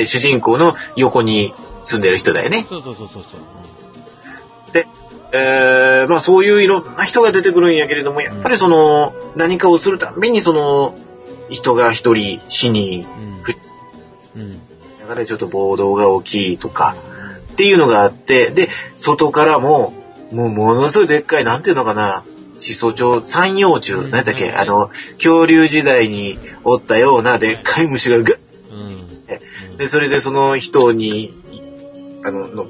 [0.00, 2.66] で、主人公の横に住んでる人だよね。
[2.68, 3.40] そうそうそうそうそう。
[5.30, 10.96] えー、まあそういういろんな人が出てくるんやけれども、やっぱりその、何かをするたびにその、
[11.50, 13.06] 人が一人死に、
[14.34, 14.42] うん。
[14.42, 14.60] うん。
[15.00, 16.96] 中でちょっと暴動が起きとか、
[17.58, 19.92] っていうのがあって、で、外からも、
[20.30, 22.24] もうものすごいでっかい、なんていうのかな、
[22.56, 24.10] 始祖鳥、三葉虫、うん。
[24.12, 24.56] なんだっけ、うん。
[24.56, 28.36] あの、恐竜時代におったようなでっかい虫がぐっ
[28.70, 29.76] うん。
[29.76, 31.34] で、それでその人に、
[32.24, 32.66] あの、の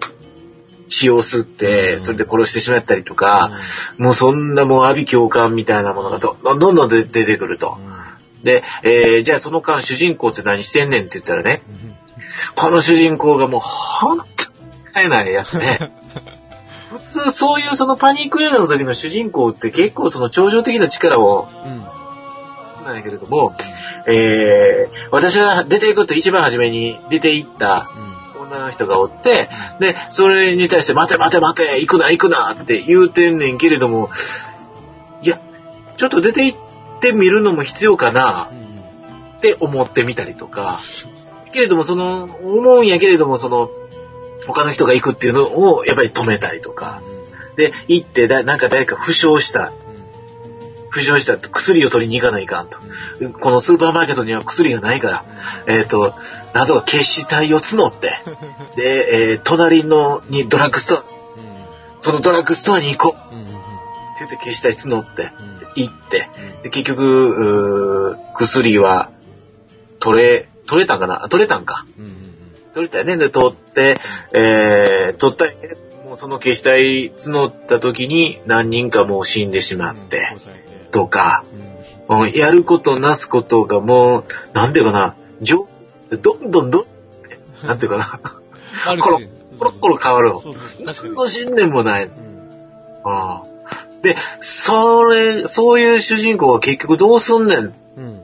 [0.88, 2.00] 血を吸って、うん。
[2.00, 3.60] それで殺してしまったりとか、
[3.98, 7.76] もうそんなもう阿鼻教官みたいなものがどんどん出出てくると。
[8.42, 11.62] で、えー、じゃあその間主人公って何してんねんって言ったらね、
[12.56, 14.37] この主人公がもうほんとに使
[15.00, 15.92] えないやつね。
[16.90, 21.84] 普通そういうそのパニック映画の時の主人公って結構その超常的な力を、うん。
[22.84, 23.54] なんやけれども、
[24.06, 27.90] えー、私が出ていくと一番初めに出て行った
[28.38, 34.08] 女の人がおって、で、それに対して、待て待て待て、行くな行くなって言うてんねんけれども、
[35.20, 35.38] いや、
[35.98, 36.58] ちょっと出て行っ
[37.00, 38.50] てみるのも必要かな。
[39.38, 40.80] って思ってみたりとか、
[41.52, 43.70] けれども、その、思うんやけれども、その、
[44.46, 47.02] 他の人が行くっていうのを、やっぱり止めたりとか、
[47.56, 49.72] で、行ってだ、なんか誰か負傷した、
[50.90, 52.78] 負傷したって薬を取りに行かないかんと。
[53.40, 55.24] このスーパーマーケットには薬がないから、
[55.66, 56.14] えっ、と、
[56.54, 58.20] なんとか決死体を募って、
[58.76, 61.04] で、えー隣のにドラッグストア、
[62.00, 63.40] そのドラッグストアに行こううん。
[63.40, 63.46] うん。
[63.46, 63.58] って
[64.20, 65.82] 言って決死体募って、うん。
[65.82, 66.30] 行って、
[66.62, 69.10] で結局、薬は
[70.00, 71.28] 取れ、取れたんかな？
[71.28, 71.86] 取れたんか。
[71.98, 72.04] うん。
[72.04, 72.27] うん。
[72.74, 73.16] 取れたよね。
[73.16, 73.98] で、取って、
[74.32, 80.36] えー、取ったんやけどもうその消死体募った時に何人かもう死んでしまって、
[80.90, 81.60] とか、うん。
[81.60, 81.68] うん
[82.32, 86.86] やることなすことがもう、なんていうかな、どんどんどん、
[87.66, 88.20] なんていうかな、
[89.02, 89.20] コロ
[89.58, 90.42] コロコロ変わるの。
[90.84, 92.06] 何の信念もない。
[92.06, 92.12] うん。
[93.04, 93.48] うん
[94.02, 98.20] で、それ、そういう主人公は結局どうすんねんっうん。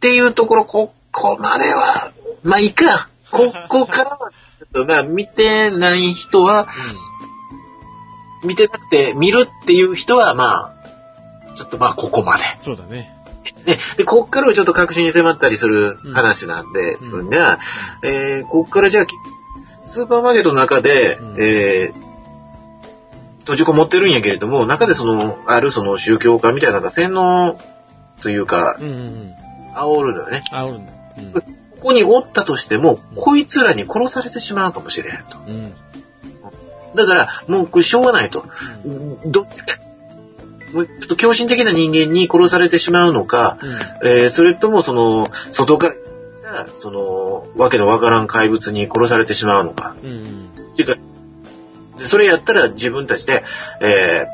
[0.00, 2.10] ていうところ、ここまでは、
[2.44, 3.08] まあいいか。
[3.32, 6.68] こ こからは、ちょっとまあ見てない人は、
[8.44, 10.74] 見てなくて、見るっていう人は、ま
[11.52, 12.42] あ、ちょっとまあここまで。
[12.60, 13.10] そうだね。
[13.64, 17.58] で、で、こっからはちょっと確信に迫ったりする話なんですが、
[18.02, 19.06] えー、こっからじゃあ、
[19.82, 22.04] スーパーマーケットの中で、うんえー、
[23.40, 27.58] 閉じこもってるんやけれども、中でその、あるその宗教家みたいなのが洗脳
[28.22, 28.86] というかう、ん。
[28.86, 29.34] うん。
[29.74, 30.44] 煽るのよね。
[30.50, 30.92] あ、おるんだ。
[31.18, 31.63] うん。
[31.84, 35.36] ここにおったとしても、こいつらに殺されてしまうかもしれへんと。
[35.46, 35.74] うん。
[36.96, 38.46] だから、もうこれしょうがないと。
[39.26, 39.76] どっちか、
[40.72, 43.58] もうちょっと狂信的な人間に殺されてしまうのか、
[44.02, 44.08] うん。
[44.08, 45.92] えーそれともその、外か
[46.42, 49.94] らその、わけのわからん怪物に殺されてしまうのか。
[50.02, 50.48] うん。
[50.72, 50.96] っていうか、
[51.98, 53.44] でそれやったら自分たちで、
[53.82, 54.26] え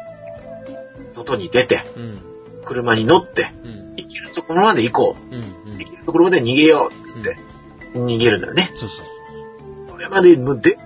[1.10, 2.20] ー外に出て、うん。
[2.64, 3.96] 車に乗って、うん。
[3.96, 5.34] 行けるところまで行こう
[5.80, 5.88] ん。
[5.88, 5.90] うんう。
[5.90, 7.36] 行けるところまで逃げよう、つって、
[7.94, 8.70] 逃げるんだよね。
[8.76, 9.06] そうそう
[9.88, 10.78] それまで、もう出、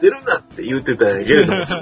[0.00, 1.74] 出るなって言ってたけれども、 少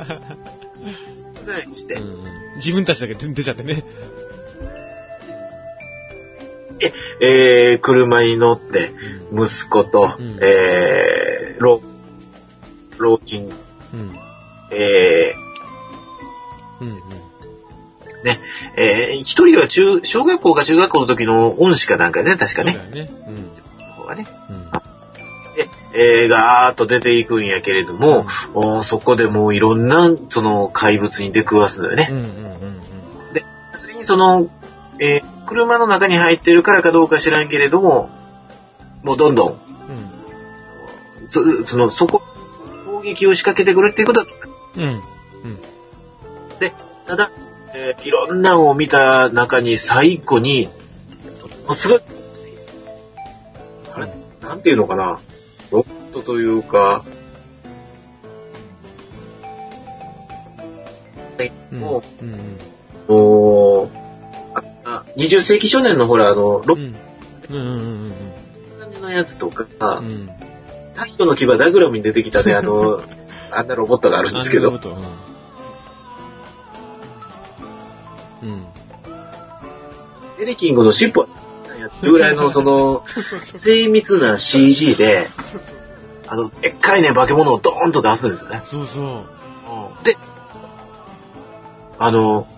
[1.46, 2.04] ないにしてそう。
[2.04, 2.24] う、ん。
[2.56, 3.84] 自分たちだけ出ちゃってね。
[7.20, 8.92] えー車に乗って、
[9.30, 9.44] うん。
[9.44, 11.80] 息子と、うんえー老、
[12.98, 13.50] 老人、
[13.94, 14.18] うん。
[14.72, 15.34] え
[16.80, 17.21] うん。
[18.30, 18.38] ー
[18.76, 22.72] えー一人は中、小学校か中学校の時の恩師かなんかね、確かね。
[22.72, 23.10] そうだよね。
[23.28, 23.94] うん。
[23.94, 24.26] 方がね。
[24.48, 24.70] うん。
[25.54, 32.08] で、えー、ガーッと出ていくんやけれども、おーそこでもういろんな、その、怪物に出くわすのよね。
[32.10, 32.16] うん。
[32.16, 32.24] うん。
[32.24, 32.80] うん。
[33.78, 34.48] それにその、
[34.98, 38.08] えー車の中に入ってるからかどうか知らんけれども、
[39.02, 41.28] もうどんどん、うん。
[41.28, 42.22] そその、そこ、
[42.86, 44.26] 攻撃を仕掛けてくるっていうことは、
[44.76, 44.84] うん。
[44.84, 45.02] うん。
[47.06, 47.30] ただ、
[47.74, 50.68] えーいろんなのを見た中に最後に、
[51.66, 52.00] もうすごい、
[53.94, 55.20] あれ、なんていうのかな、
[55.70, 57.04] ロットというか、
[61.72, 61.80] うん。
[61.80, 62.58] もうん。
[63.08, 63.90] もう、
[64.54, 66.94] ああ20世紀少年のほら、あの、ロッうん。
[67.50, 67.66] うん。
[67.76, 68.12] うん。
[68.78, 70.30] ト感じのやつとか、うん。
[70.94, 73.00] 太陽の牙ダグラムに出てきたね、あの、
[73.50, 74.70] あんなロボットがあるんですけど、
[80.42, 81.28] エレキングの尻尾
[81.78, 83.04] やってるぐらいの、その、
[83.58, 85.28] 精密な CG で、
[86.26, 88.62] あの、でっかいね、化け物をドーンと出すんですよね。
[88.64, 89.24] そうそ
[90.02, 90.04] う。
[90.04, 90.16] で、
[91.98, 92.48] あの、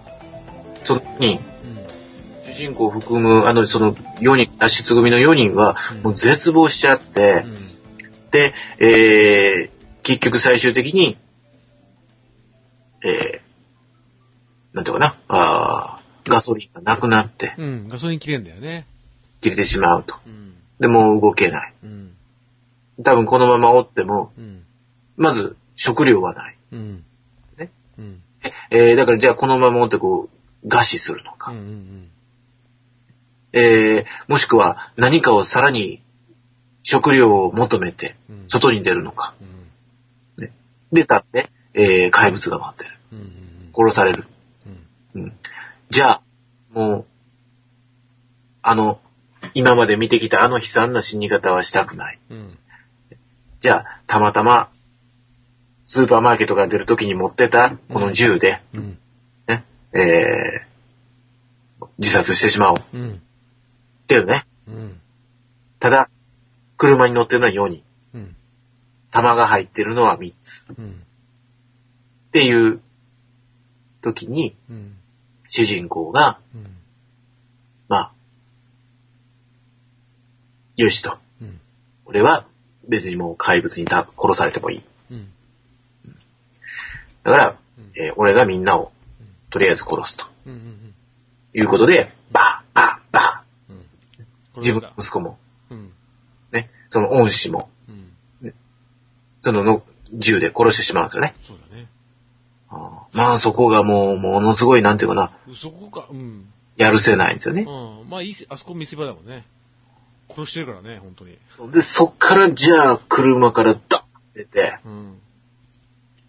[0.84, 1.40] そのに、
[2.44, 2.54] うん。
[2.54, 8.30] 主人公を含む、あの、その4人、脱出組の4人は、もう絶望しちゃってう、ん。
[8.30, 11.18] で、えー、結局最終的に、
[13.04, 15.13] えー、なんていうかな、
[16.44, 17.88] ソリンがなくなって、うん。
[17.88, 18.86] ガソリン切れんだよね。
[19.40, 20.16] 切れてしまうと。
[20.26, 20.54] うん。
[20.78, 21.74] で、もう動けない。
[21.82, 22.14] うん。
[23.02, 24.62] 多分このままおっても、うん。
[25.16, 26.56] まず食料はない。
[26.72, 27.04] うん。
[27.58, 27.70] ね。
[27.98, 28.22] うん。
[28.70, 30.28] えー、だからじゃあこのままおってこ
[30.62, 31.52] う、餓死するのか。
[31.52, 31.58] うん。
[31.58, 32.08] うん。
[33.52, 36.02] えー、もしくは何かをさらに
[36.82, 38.44] 食料を求めてうん。
[38.48, 39.34] 外に出るのか。
[39.40, 40.50] うん。
[40.92, 42.90] 出たって、えー、怪物が待ってる。
[43.12, 43.18] うん。
[43.18, 43.72] うん。
[43.74, 44.24] 殺される。
[45.14, 45.22] うん。
[45.22, 45.32] うん。
[45.90, 46.22] じゃあ、
[46.74, 47.04] もう、
[48.62, 49.00] あの、
[49.54, 52.18] 今まで見てきたあの悲惨な死に方はしたくない。
[52.30, 52.58] うん。
[53.60, 54.70] じゃあ、たまたま、
[55.86, 58.98] スーパーマーケットが出るときに持ってたこの銃で、うん。
[59.46, 62.78] ね、えー、自殺してしまおう。
[62.78, 63.22] っうん。
[64.08, 64.46] ていうね。
[64.66, 65.00] うん。
[65.78, 66.10] ただ、
[66.76, 67.84] 車に乗ってるのは4人。
[68.14, 68.36] うん。
[69.10, 70.66] 弾が入ってるのは3つ。
[70.76, 71.02] うん。
[72.28, 72.80] っていう
[74.00, 74.96] 時に、うん。
[75.56, 76.66] 主人公が、うん。
[77.86, 78.12] まあ、
[80.76, 81.18] よしと。
[81.40, 81.60] うん。
[82.06, 82.44] 俺は
[82.88, 84.84] 別にもう怪物にた殺されてもいい。
[85.12, 85.28] うん。
[87.22, 88.90] だから、うんえー俺がみんなを
[89.50, 90.52] とりあえず殺すとうん。
[90.52, 90.94] うん。
[91.54, 93.76] いうことで、バーバーバうん。
[93.76, 95.38] ー自分の息子も、
[95.70, 95.92] うん。
[96.50, 98.54] ね、その恩師も、うん。
[99.40, 101.36] そのの銃で殺してしまうんですよね。
[101.42, 101.63] そうだ
[103.12, 106.46] まあそこがもう、ものすごい、なんていうかな、そこか、うん。
[106.76, 107.62] やるせないんですよね。
[107.62, 108.10] うん。
[108.10, 109.44] まあいいし、あそこ見せ場だもんね。
[110.28, 111.38] 殺してるからね、本当に。
[111.72, 114.04] で、そっからじゃあ車からダッ
[114.34, 115.18] 出て、うん。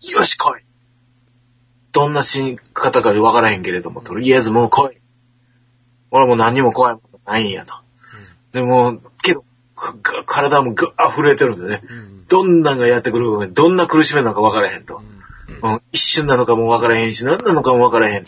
[0.01, 0.61] よし来い
[1.91, 4.97] どんな死に方かわからへんけれども、とりあえずもう来い
[6.11, 7.73] 俺はもう何にも怖いものないんやと。
[8.53, 9.43] でも、けど、
[9.75, 11.81] か体もぐわ震えてるんですよね。
[11.89, 11.97] うん。
[11.97, 12.27] うん。
[12.27, 14.99] どんなんがやってくるか、どんな苦しめなのかわからへんとう。
[15.01, 15.03] ん。
[15.47, 18.17] うん、一瞬なのかもわからへんし、何なのかもわからへん。
[18.17, 18.25] うん。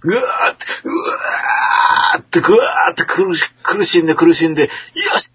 [0.00, 4.70] ぐわーって、うわーって、ぐわーって苦し苦しんで苦しんで、よ
[5.18, 5.30] し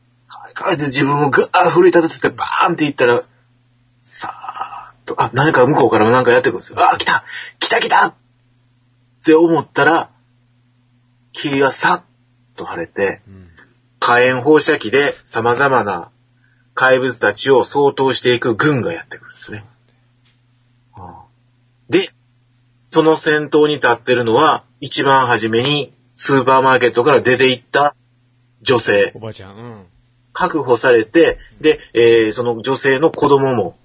[0.56, 3.24] 帰って自分をぐわー奮い立たせてバーンっていったら、
[4.00, 6.80] さーっと、あ、何か向こうからも何かやってくるんですよ。
[6.80, 7.24] あ、来た
[7.60, 8.16] 来た来たっ
[9.26, 10.10] て思ったら、
[11.32, 13.50] 霧がさっと晴れて、うん。
[14.00, 16.12] 火炎放射器で様々な
[16.74, 19.66] 怪物たちを掃討していく軍がやってくるんですね。
[21.90, 22.12] で、
[22.86, 27.96] その先頭に立ってるのは、一番初めにスーパーマーケットから出て行った
[28.62, 29.12] 女性。
[29.16, 29.86] おばあちゃん、うん。
[30.34, 33.78] 確保されて、で、えーその女性の子供も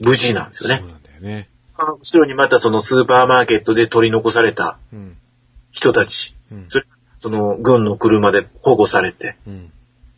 [0.00, 0.88] 無事なんですよねそう。
[0.88, 1.48] なんだよね。
[1.78, 5.16] 後ろにまたそのスーパーマーケットで取り残されたうん。
[5.70, 6.66] 人たち、うん。
[6.68, 6.86] それ
[7.18, 9.72] その軍の車で保護されて、うん。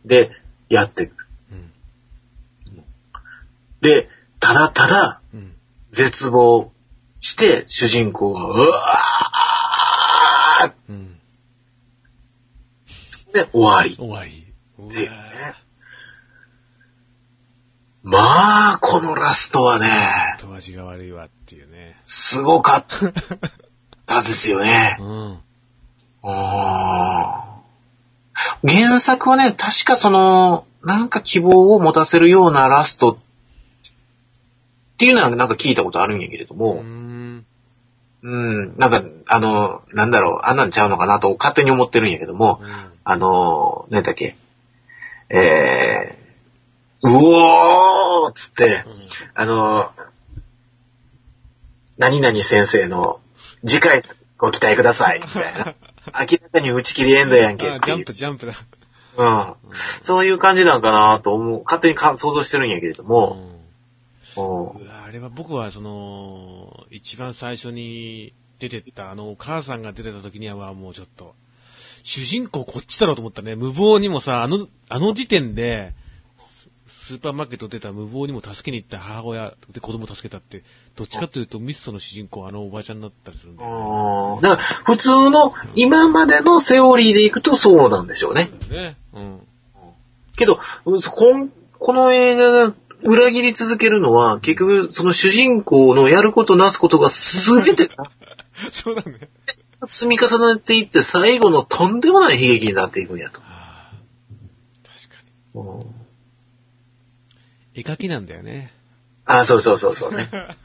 [0.05, 0.31] で、
[0.69, 1.25] やってくる。
[1.51, 1.71] うん。
[3.81, 4.09] で、
[4.39, 5.55] ただただうん。
[5.91, 6.71] 絶望
[7.21, 11.17] して、主人公が、うわーうん。
[13.33, 13.95] で終わり。
[13.95, 14.47] 終わり。
[14.87, 15.55] っていうね。
[18.03, 19.87] まあ、このラストはね、
[20.39, 21.95] 後味が悪いわっていうね。
[22.05, 22.85] すごかっ
[24.07, 25.03] たですよね う。
[25.03, 25.39] ん。
[26.23, 33.17] あー原作はね、確かその、なんか希望を持たせるようなラストっ
[34.97, 37.00] ていうのはなんか聞いたことあるんやけれどうも、ん。
[38.23, 42.91] うん、なんか、あの、なんだろう、あんなんちゃうのかなと勝手に思ってるんやけども、うん。
[43.03, 44.37] あの、何だっけ、
[45.29, 48.85] えー、うおーっつって、
[49.33, 49.91] あの、
[51.97, 53.21] 何々先生の
[53.63, 55.75] 次回作ご期待ください、みたいな。
[56.19, 58.13] 明らかに打ち切りエンドやんけジャンプ、。
[58.13, 58.53] ジャンプだ。
[59.17, 59.55] うん。
[60.01, 61.63] そういう感じなんかなと思う。
[61.63, 63.50] 勝手にか想像してるんやけれども、
[64.35, 71.35] あれは僕はその、一番最初に出てった、あの、お母さんが出てた時には、まあもうちょっと、
[72.03, 73.55] 主人公こっちだろうと思ったね。
[73.55, 75.93] 無謀にもさ、あの、あの時点で、
[77.07, 80.63] ススーパーマーケット出た無謀にも助けに行った母親で子供を助けたって、
[80.95, 88.49] どっちかというとミストの主人公はあのおばちゃんだったりするんだようんだから、普通の今までのセオリーでいくとそうなんでしょうね。
[88.69, 88.97] ね。
[89.13, 89.41] うん。
[90.37, 97.89] けど、うんこんこの映画が裏切り続けるのは、結局、その主人公のやることなすことが全て
[98.71, 99.29] そうだね。
[99.91, 103.41] 積み重ねていって、最後のとんでもない悲劇になっていくんやと。
[103.41, 103.95] ああ
[104.83, 105.15] 確か
[105.55, 105.85] うんに。
[107.73, 108.71] 絵描きなんだよね。
[109.25, 110.29] あ、そうそうそうそうね。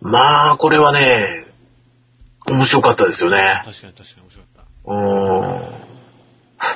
[0.00, 1.46] まあ、これはね、
[2.46, 3.62] 面白かったですよね。
[3.64, 5.97] 確かに確かに面白かっうん。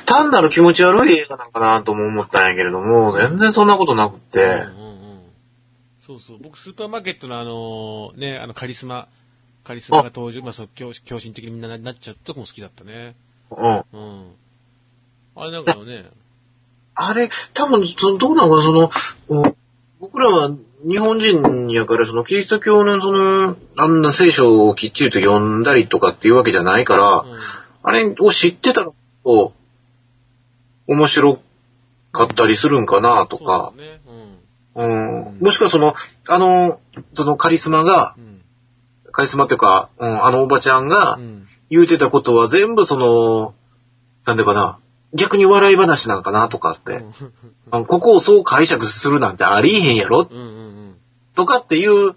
[0.05, 4.65] 単なる気持ち悪い映画なんかなとも思ったんやけれども、全然そんなことなくって、た。
[4.65, 5.21] うんうんうん。
[6.05, 6.37] そうそう。
[6.41, 9.07] 僕、スーパーマーケットのあの、ね、あの、カリスマ、
[9.63, 13.15] カリスマが登場、まあ、そう、狂狂信的にみんななっちゃうとこも好きだったね。
[13.51, 13.83] うん。
[13.93, 14.31] うん。
[15.35, 16.05] あれなんかね、
[16.95, 18.89] あれ、多分、そのどうなのかな、その、
[19.29, 19.55] お
[19.99, 20.51] 僕らは
[20.87, 27.39] 日本人やから、そのキリスト教のその、あんな聖書をきっちりと読んだりとかっていうわけじゃないから、うん。
[27.83, 28.91] あれを知ってたら、
[29.23, 29.62] こう、
[30.87, 31.39] 面白
[32.11, 33.73] かったりするんかなとか
[34.75, 35.29] そう、ん。
[35.29, 35.95] うん、もしくはその、
[36.27, 36.79] あの、
[37.13, 38.41] そのカリスマがう、ん。
[39.11, 41.45] カリスマっていうか、うん、あのおばちゃんがうん。
[41.69, 43.55] 言うてたことは全部その、
[44.25, 44.77] なんでかな、
[45.15, 47.03] 逆に笑い話なんかなとかって、
[47.71, 50.27] ここをそう解釈するなんてありえへんやろ。
[51.35, 52.15] とかっていう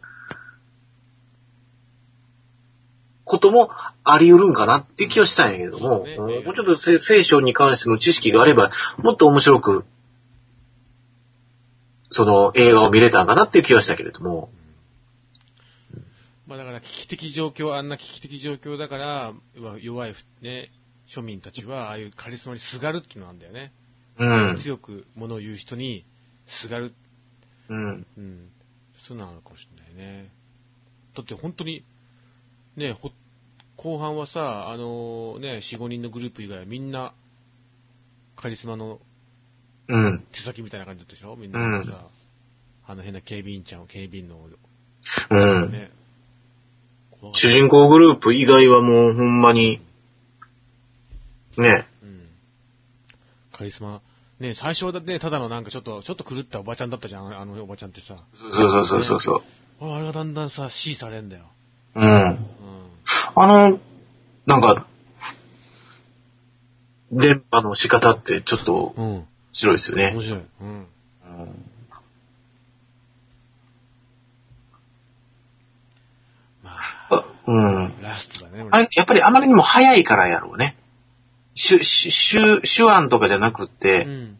[3.26, 3.70] ことも
[4.04, 9.84] あり得るんかなって気はしたんやけども、もうちょっとせ聖書に関しての知識があれば、もっと面白く、
[12.10, 14.48] その映画を見れたんかなっていう気はしたけれども、
[16.46, 20.70] まあだから危機的状況、あんな危機的状況だから、弱弱いね、
[21.12, 23.72] 庶民たちはああいうカリスマにすがるっていうのなんだよね。
[24.18, 24.24] う
[24.54, 24.58] ん。
[24.62, 26.04] 強く物を言う人に
[26.46, 26.94] すがる。
[27.68, 28.06] うん。
[28.16, 28.50] うん。
[28.98, 30.30] そうなのかもしれないね。
[31.16, 31.84] だって本当に、
[32.76, 33.10] ね、ほ
[33.76, 37.12] 後半はさ、あのね、4、5人のグループ以外はみんな、
[38.36, 39.00] カリスマの
[39.88, 40.24] うん。
[40.32, 41.36] 手先みたいな感じだったでしょ？
[41.36, 41.96] みんなさ、うん
[42.88, 44.38] あの変な警備員ちゃんを警備員の、
[45.30, 45.72] うん。
[45.72, 45.90] ね。
[47.10, 49.80] 怖かった主人公グループ以外はもうほんまに、
[51.58, 52.28] ね、うん。
[53.52, 54.02] カリスマ。
[54.38, 58.22] ね、最初はだってただのなんかちょっと、ちょっと狂ったおばちゃんだったじゃん、あのおばちゃんってさ。
[58.34, 59.42] そうそうそうそうそ
[59.80, 59.92] う。
[59.92, 61.44] あれがだんだんさ、支持されんだよ。
[61.94, 62.45] うん。
[63.36, 63.42] うん。
[63.42, 63.78] あの、
[64.46, 64.86] なんか、
[67.12, 68.94] 電波の仕方ってちょっと
[69.52, 70.12] 白いですよね。
[70.14, 70.40] 面白い。
[70.60, 70.68] うん。
[70.68, 70.86] うん
[76.62, 76.70] ま
[77.10, 77.86] あうん。
[77.86, 78.66] あ、ラストだね。
[78.70, 80.76] あれ、やっぱりあまりにも早いからやろうね。
[81.54, 84.36] 手、手、手、手腕とかじゃなくっうて、ん。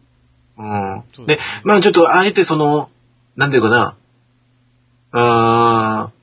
[0.58, 1.26] うん。
[1.26, 2.90] でね、まあちょっとあえてその、
[3.36, 3.96] なんていうかな、
[5.12, 6.15] あー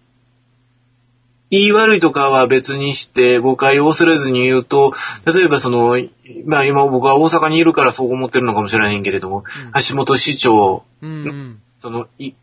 [1.54, 4.94] 言い悪いとかは別にして誤解を恐れずに言うと、
[5.32, 5.96] 例えばその、
[6.46, 9.44] まあ今僕は大阪にいるからそう思ってるのかもしれないけれども、うん
[9.88, 11.12] 橋本市長、うん。
[11.12, 11.62] うん。
[11.78, 12.34] その、い、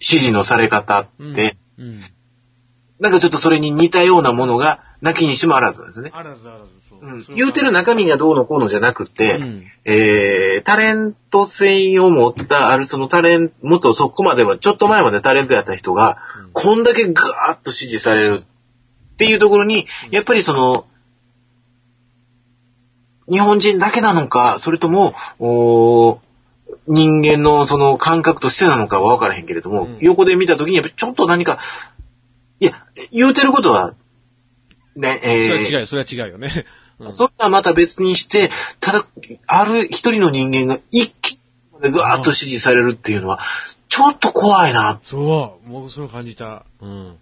[0.00, 1.84] 指示のされ方って、うん。
[1.84, 2.00] うん。
[3.00, 6.10] なんかちょっとそれに似たようなものが、なきにしもあらずですね。
[6.12, 6.98] あらずあらず、そう。
[7.00, 9.64] うん言うてる中身がどうのこうのじゃなくて、うん。
[9.84, 20.86] えー、タレント性を持った、あるそのタレント、もっとそこまでは、ちょっと前までタレントやった人が、うんこんだけガーッと支持されるっていうところに、うんやっぱりその、
[23.30, 26.18] 日本人だけなのか、それとも、おー
[26.86, 31.58] 人間のその感覚としてなのかは分からへんけれども、うん横で見たときにやっぱりちょっと何か、
[32.60, 33.94] いや、言うてることは、
[34.96, 36.66] ね、それはえー違うよ、それは違うよね。
[36.98, 38.50] うんそれはまた別にして、
[38.80, 39.06] ただ、
[39.46, 41.38] ある一人の人間が一気
[41.80, 43.38] にガーッと支持されるっていうのは、
[43.88, 46.64] ちょっと怖いなっそう、もうそれを感じた。
[46.80, 47.16] うん。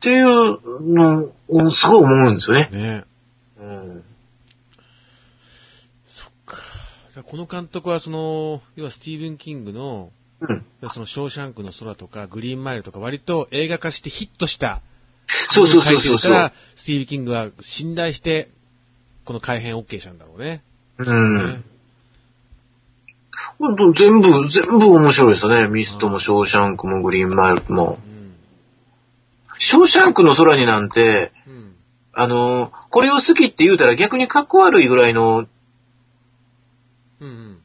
[0.00, 0.60] ていう
[0.94, 2.68] のをすごい思うんですよね。
[2.72, 3.04] ね
[3.58, 4.04] うん。
[6.06, 6.56] そっか。
[7.24, 10.64] この監督はその、要はスティーブン・キングの、うん。
[10.90, 14.80] その、ショーシャンクの空とか、グリーンマイルとか、割と映画化してヒットした。
[15.50, 18.50] そうそうそうそうから、スティーブン・キングは信頼して、
[19.24, 20.62] この改編 OK したんだろうね。
[20.98, 21.64] うん。
[23.58, 25.68] ほんと全部、全部面白いですよね。
[25.68, 27.98] ミストもショーシャンクもグリーンマイルも。
[28.04, 28.34] うん。
[29.58, 31.74] ショーシャンクの空になんて、うん。
[32.12, 35.46] あの、これを好きって言うたら逆にかっこ悪いぐらいの
[37.20, 37.58] うんうん。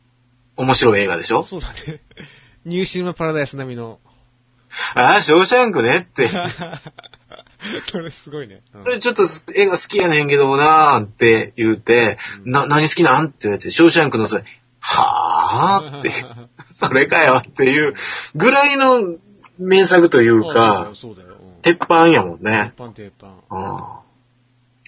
[0.55, 1.43] 面白い映画でしょ？
[1.43, 2.01] そうだね。
[2.65, 3.99] ニューシネマパラダイス並みの。
[4.95, 6.29] ああ、ショーシャンクねって。
[7.91, 8.61] それすごいね。
[8.73, 14.45] うんこれちょっと映画好きやねんけどなーって言うて、うんな、何好きなんって言われて、ショーシャンクのそれ、
[14.79, 16.11] はぁって、
[16.75, 17.93] それかよっていう
[18.35, 19.15] ぐらいの
[19.57, 20.95] 名作というか、そうだよ。
[20.95, 22.73] そうだようん鉄板やもんね。
[22.75, 23.27] 鉄板鉄板。
[23.27, 24.03] うん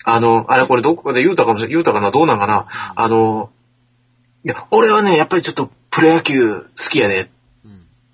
[0.08, 3.50] あの、あれこれどこかで言うたかもしれ言うたかなどうなんかな、あの、
[4.46, 7.22] いや、俺はね、やっぱりちょっとプロ野球好きやで。
[7.22, 7.30] うん。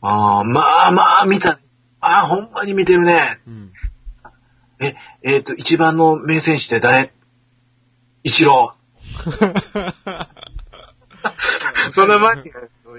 [0.01, 1.59] ああ、まあまあ見た。
[1.99, 3.39] ああ、ほんまに見てるね。
[3.47, 3.71] うん。
[4.79, 7.13] え、えっ、と、一番の名選手って誰？
[8.23, 8.73] 一郎。
[11.91, 12.43] そんな前に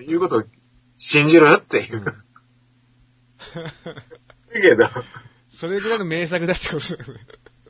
[0.06, 0.44] 言うことを
[0.96, 2.04] 信じろよっていう。
[2.04, 2.12] だ
[4.52, 4.88] けど、
[5.58, 7.20] それぐらいの名作だってことだよね。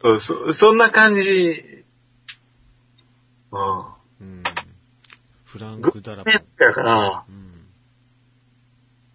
[0.02, 1.84] そうそ、そんな感じ。
[3.52, 3.60] うん。
[4.20, 4.42] うん。
[5.44, 6.66] フラングク・ダラポンッメ。
[6.66, 7.41] やから、うん。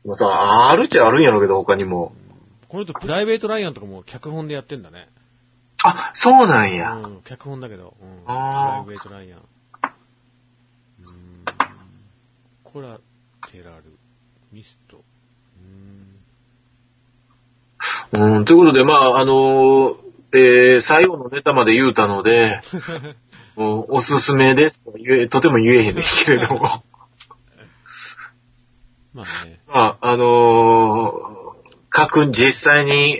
[0.07, 2.13] もうさ、あるっちゃあるんやろうけど、他にも。
[2.69, 5.09] この人、プライベート・ライアンとかも脚本でやってんだね。
[5.83, 6.93] あ、そうなんや。
[6.93, 7.21] うん。
[7.23, 7.93] 脚本だけど。
[8.01, 8.21] うん。
[8.23, 9.39] プライベート・ライアン。
[9.39, 11.45] うん。
[12.63, 13.01] コラ
[13.51, 13.83] テラル、
[14.53, 15.03] ミスト。
[18.13, 18.37] うん。
[18.37, 19.95] うん、ということで、まあ、あのー
[20.31, 22.61] えー最後のネタまで言うたので、
[23.57, 24.93] うんおすすめですと
[25.29, 26.83] とても言えへんねんけれども。
[29.17, 29.59] まあね。
[29.67, 31.11] まあ、あのー、
[31.89, 33.17] 各、実際に、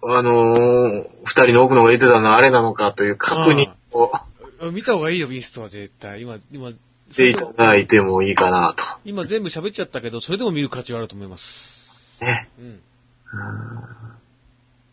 [0.00, 4.26] あのー二人の奥のが言ってたのはあれなのかという確認をあ
[4.70, 6.20] 見た方がいいよ、ミストは絶対。
[6.20, 6.76] 今、今、し
[7.16, 8.84] ていただいてもいいかなと。
[9.04, 11.44] 今全部喋っちゃったけど、それでも見る価値はあると思います。
[12.20, 12.48] ね。
[12.58, 12.66] うん。
[12.66, 12.78] い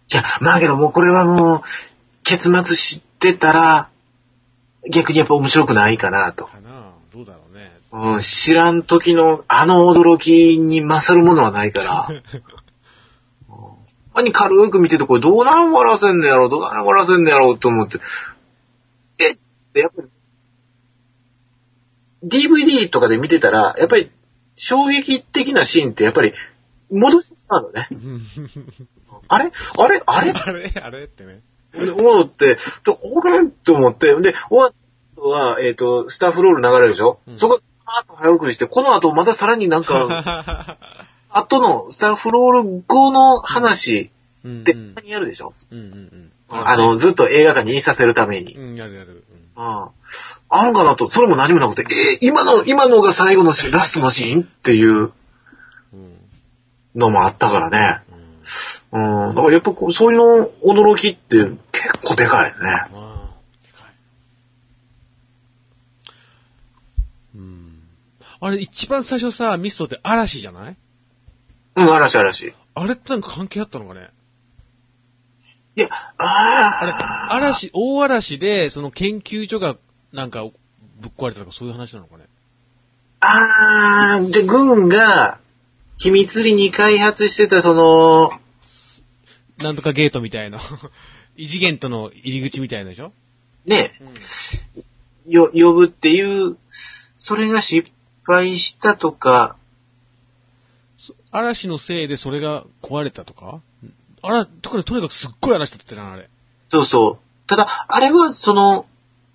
[0.09, 1.61] や、まあけどもうこれはもう、
[2.23, 3.89] 結末知ってたら、
[4.89, 6.45] 逆にやっぱ面白くないかなと。
[6.45, 7.51] かなどうだろうね。
[7.91, 12.07] うん、知らん時のあの驚きに勝るものはないから。
[14.13, 17.99] 他に軽く見てて、これどうならん笑わせんねやろ、どうならん笑わせんねやろと思って。
[19.19, 19.37] えっ
[19.73, 20.09] てやっぱり、
[22.23, 24.11] DVD とかで見てたら、やっぱり
[24.57, 26.33] 衝撃的なシーンってやっぱり
[26.91, 27.87] 戻してしまうのね。
[29.27, 29.51] あれ？
[29.77, 30.03] あれ？
[30.05, 30.31] あれ？
[30.31, 30.73] あれ？
[30.83, 31.03] あれ？
[31.05, 31.41] ってね。
[31.73, 33.47] で思って、とこれ？
[33.49, 34.73] と思って、で、終わっ
[35.15, 36.87] た後は、えっ、と、スタッフロール流れ？
[36.87, 37.61] るでしょ、うんそこ、
[38.07, 40.77] と早送りして、この後またさらになんか、
[41.29, 44.11] 後のスタッフロール後の話
[44.43, 46.31] うんって、何やるでしょ、うんうんうん。
[46.49, 48.55] あの、ずっと映画館にいさせるために。
[48.55, 49.23] うん、やるやる。
[49.29, 49.41] うん
[50.53, 55.11] あるかなと、それも何もなくて、えー今の、今のが最後のシーン、ラストのシーンっていう
[55.93, 56.17] うん。
[56.95, 58.01] のもあったからね。
[58.91, 59.27] うん。
[59.29, 59.35] うん。
[59.35, 61.37] だからやっぱこう、そういうの驚きって
[61.71, 62.63] 結構でかいよね。
[62.63, 63.29] まあ、
[63.63, 63.93] でかい。
[67.35, 67.79] うん。
[68.41, 70.77] あれ、一番最初さ、ミストって嵐じゃない？
[71.75, 72.53] うん、嵐嵐。
[72.73, 74.09] あれってなんか関係あったのかね？
[75.75, 75.87] いや、
[76.17, 77.33] あれ、ああ。
[77.35, 79.77] 嵐、大嵐で、その研究所が、
[80.11, 80.49] なんか、ぶ
[81.07, 82.25] っ壊れたとかそういう話なのかね？
[83.21, 85.39] あー、じゃあ、軍が、
[85.97, 88.31] 秘密裏に開発してた、その、
[89.59, 90.59] なんとかゲートみたいな。
[91.37, 93.13] 異次元との入り口みたいなでしょ？
[93.65, 95.31] ね、うん。
[95.31, 96.57] よ、呼ぶっていう、
[97.17, 97.89] それが失
[98.24, 99.55] 敗したとか、
[101.32, 103.61] 嵐のせいでそれが壊れたとか？
[104.22, 106.30] あら、とかとにかくすっごい嵐だったな、あれ。
[106.69, 107.47] そうそう。
[107.47, 108.86] ただ、あれは、その、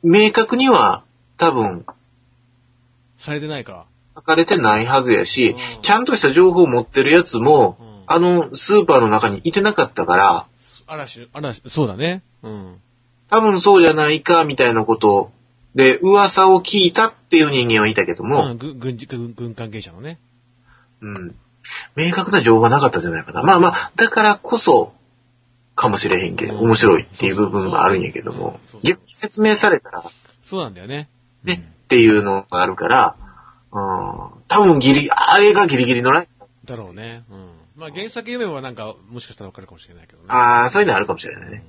[0.03, 1.03] 明確には、
[1.39, 1.85] 多分、
[3.19, 3.87] されてないか。
[4.15, 10.47] 書かれてないはずやしうん、ちゃんとした情報を持ってるやつもうん、あの、スーパーの中にいてなかったから、
[10.87, 12.23] 嵐、嵐、そうだね。
[12.43, 12.81] うん。
[13.29, 15.33] 多分そうじゃないか、みたいなこと
[15.77, 20.19] で、噂を聞いたっていう人間はいたけども、うん、軍、軍事、軍、軍関係者のね。
[21.03, 21.37] うん。
[21.97, 23.43] 明確な情報がなかったんじゃないかな。
[23.43, 24.95] まあまあ、だからこそ、
[25.75, 30.03] かもしれへんけど、うん面白いっていう部分もあるんやけどもそうそう、逆に説明されたら、
[30.45, 31.11] そうなんだよね。
[31.45, 33.17] ね、っていうのがあるから、
[33.71, 36.27] うん、多分ギリ、あれがギリギリのライン。
[36.41, 36.49] うん。
[36.67, 37.25] だろうね。
[37.31, 37.51] うん。
[37.77, 40.25] まあ原作読めばなんか、もしかしたらわかるかもしれないけどね。
[40.29, 41.63] ああ、そういうのあるかもしれないね。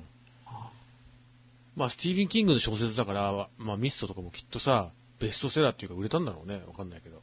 [1.78, 6.62] まあ、スティーブン・キングの小説だから、まあ、ミストとかもきっとさ、ベストセラーっていうか売れたんだろうね。
[6.66, 7.22] わかんないけど。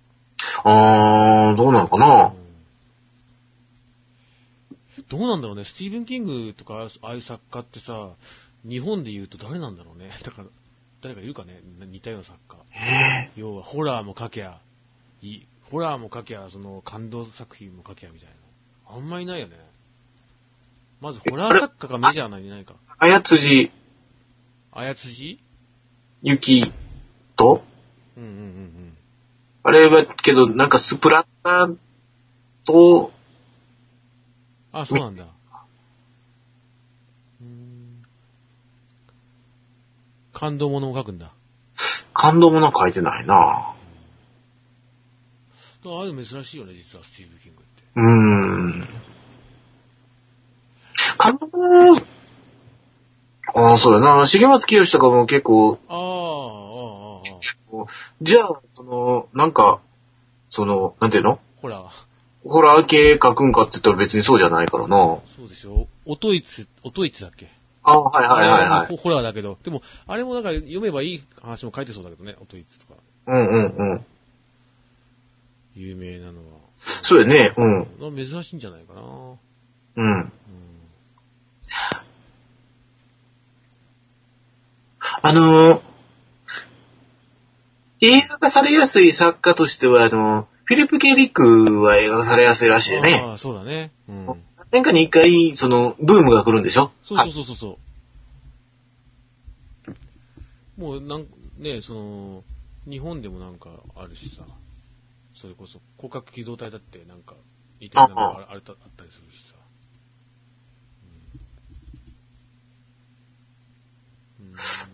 [0.64, 2.34] ああ、どうなのかな？
[2.38, 2.46] うん
[5.08, 5.66] どうなんだろうね。
[5.66, 8.16] スティーブン・キングとか、ああいう作家ってさ、
[8.68, 10.10] 日本で言うと誰なんだろうね。
[10.24, 10.48] だから、
[11.04, 12.58] 誰かいるかね似たような作家。
[12.74, 14.62] ええ要は、ホラーも書きゃ、
[15.22, 15.48] いい。
[15.70, 18.96] ホラーも書きゃ、その、感動作品も書きゃみたいな。
[18.96, 19.58] あんまいないよね。
[21.02, 22.74] まず、ホラー作家がメジャーなのいないか。
[22.98, 23.72] あやつじ
[24.78, 25.40] あやつじ
[26.22, 26.70] ゆき
[27.38, 27.64] と、
[28.18, 28.98] うんうんうんうん。
[29.64, 31.78] あれはけど、なんかスプラッター
[32.66, 33.14] と、
[34.74, 35.28] あ、そうなんだ。
[40.34, 41.32] 感動ものも書くんだ。
[42.14, 43.76] 感動もの書いてないなあ
[45.84, 47.84] あいうの珍しいよね、実は、スティーブ・キングって。
[47.96, 48.90] うーん。
[51.18, 52.02] 感動もの、
[53.78, 54.26] そうだな。
[54.26, 56.00] 重松清とかも結構、ああ、あ
[57.78, 57.88] あ、ああ。
[58.22, 59.82] じゃあ、その、なんか、
[60.50, 61.40] その、なんていうの？
[61.58, 61.86] ほら、
[62.44, 64.98] ホラー系書くんかって言ったら別にそうじゃないからな。
[65.36, 65.88] そうでしょ？
[66.06, 67.50] 音いつ、音いつだっけ？
[67.84, 68.98] あはいはいはいはい。
[68.98, 72.94] ホラーだけど、でも、あれもなんか読めばいい話も書いてそうだけどね、音いつとか。
[73.28, 74.06] うんうんうん。
[75.76, 76.60] 有名なのは。
[77.04, 77.54] そうやね。
[77.58, 78.16] うん。
[78.16, 79.02] な珍しいんじゃないかな。
[79.02, 80.14] うん。
[80.18, 80.32] うん。
[85.22, 85.82] あのー
[88.02, 93.22] 映画化されやすい作家としては、あの、フィリップ・ケディックは映画化されやすいらしいね。
[93.24, 93.92] ああ、そうだね。
[94.10, 94.26] うん。
[94.26, 94.38] 何
[94.72, 96.92] 年かに一回、その、ブームが来るんでしょ？
[97.06, 97.80] そうそうそうそ
[100.78, 100.82] う。
[100.82, 101.26] もう、なん、
[101.58, 102.44] ねその、
[102.88, 104.44] 日本でもなんかあるしさ、
[105.34, 107.36] それこそ、広角機動隊だってなんか、
[107.80, 109.56] 似てるのがああれたあったりするしさ。
[114.40, 114.45] うん。
[114.45, 114.45] うん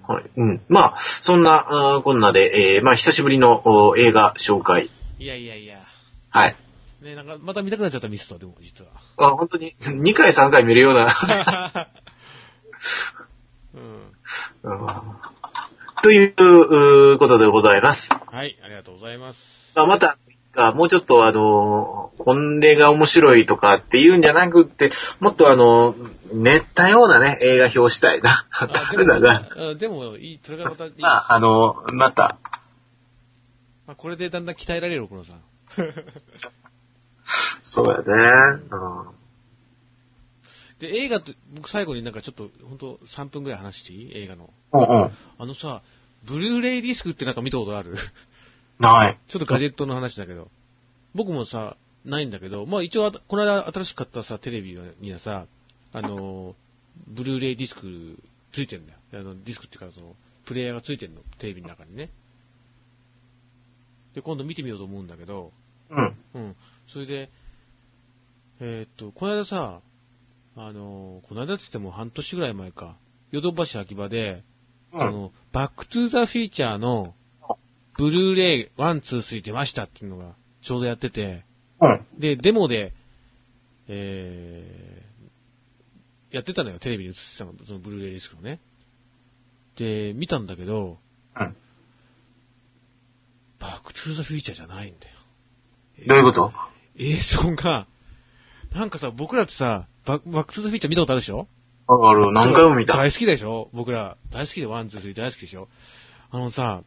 [0.08, 0.24] はい。
[0.36, 0.62] うん。
[0.70, 4.90] まあ、そんな、あーこんなで、えーまあ、久しぶりのお映画紹介。
[5.20, 5.80] いやいやいや。
[6.30, 6.56] はい。
[7.02, 8.92] ねなんか、また見たくなっちゃったミスト、でも、実は。
[9.18, 11.08] あ、本当に、 2回3回見るような。
[13.74, 14.12] うん。
[14.64, 14.88] うん
[16.04, 18.10] ということでございます。
[18.10, 19.40] はい、ありがとうございます。
[19.76, 20.18] まあ、また、
[20.52, 25.96] か、もうちょっとあの、これが面白いとかっていうんじゃなくって、もっとあの、
[26.34, 28.48] 練ったようなね、映画表したいな。
[28.52, 29.50] あ誰だな。
[29.72, 30.92] あでも、いい、それがまたいい。
[31.00, 32.38] まあ、あの、また、
[33.88, 35.42] まあこれでだんだん鍛えられる、このさん。
[37.62, 38.62] そうやね。
[40.80, 44.18] で、映画って、僕最後になんかちょっと、ほんと3分ぐらい話していい？
[44.24, 44.50] 映画の。
[44.74, 44.82] うん。
[44.82, 45.12] うんうん。
[45.38, 45.82] あのさ、
[46.26, 47.96] ブルーレイディスクってなんか見たことある？
[48.82, 49.18] ない。
[49.30, 50.50] ちょっとガジェットの話だけど。
[51.14, 55.46] 僕もさ、ないんだけど、まあ一応この間新しく買ったさ、テレビにはさ、
[55.94, 56.54] あのー、
[57.08, 58.18] ブルーレイディスク
[58.54, 59.00] ついてんだよ。
[59.14, 60.16] あの、ディスクっていうかその、
[60.46, 62.10] プレイヤーがついてんの、テレビの中にね。
[64.16, 65.52] で、今度見てみようと思うんだけど、
[65.90, 66.18] うん。
[66.34, 66.56] うん。
[66.92, 67.30] それで、
[68.60, 69.82] えーっと、この間さ、
[70.56, 72.98] あのー、この間って言っても半年ぐらい前か、
[73.32, 74.44] ヨドバシ秋葉で、
[74.92, 75.02] うん。
[75.02, 77.14] あの、バックトゥーザフューチャーの、
[77.98, 81.44] ブルーレイ1、2、3出ましたっていうのが、ちょうどやってて、
[81.82, 82.06] うん。
[82.20, 82.94] で、デモで、
[83.88, 88.60] えー、やってたのよ、テレビに映ってたの、そのブルーレイディスクのね。
[89.78, 90.98] で、見たんだけど、
[91.40, 91.56] うん。
[93.60, 95.14] バックトゥーザフューチャーじゃないんだよ。
[96.08, 96.52] どういうこと？
[96.98, 97.88] 映像が、
[98.74, 101.48] なんかさ、僕らってさ、バックバックトゥーザフューチャー見たことあるでしょ？
[101.88, 102.96] ある、何回も見た。
[102.98, 103.70] 大好きでしょ？
[103.74, 105.68] 僕ら、大好きで、ワン、ツー、スリー大好きでしょ？
[106.32, 106.84] あのさ、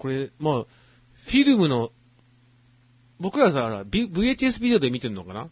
[0.00, 1.90] これ、まあ、フィルムの、
[3.20, 5.48] 僕らさ、あれ V- VHS ビデオで見てるのかな？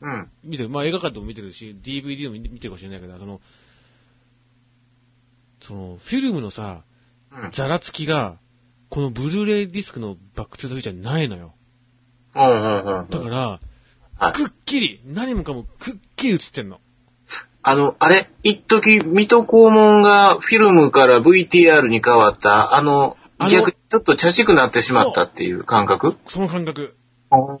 [0.00, 0.30] うん。
[0.42, 0.70] 見てる。
[0.70, 3.40] まあ映画館でも見てるし、DVD でも見てるかもしれないけど、その、
[5.60, 6.84] その、フィルムのさ、
[7.30, 7.50] うん。
[7.52, 8.38] ざらつきが、
[8.88, 11.52] このブルーレイディスクのバックトゥーザフューチャーにないのよ。
[12.34, 13.10] うんうんうん。
[13.10, 13.60] だから、
[14.16, 16.80] はいくっきり、何もかもくっきり映ってんの。
[17.62, 23.18] あの、あれ、一時、水戸黄門がフィルムから VTR に変わった、あの
[23.48, 26.16] 逆にちょっとちゃちくなってしまったっていう感覚？
[26.28, 26.96] その感覚。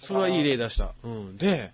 [0.00, 0.94] それはいい例出した。
[1.04, 1.36] うん。
[1.38, 1.72] で、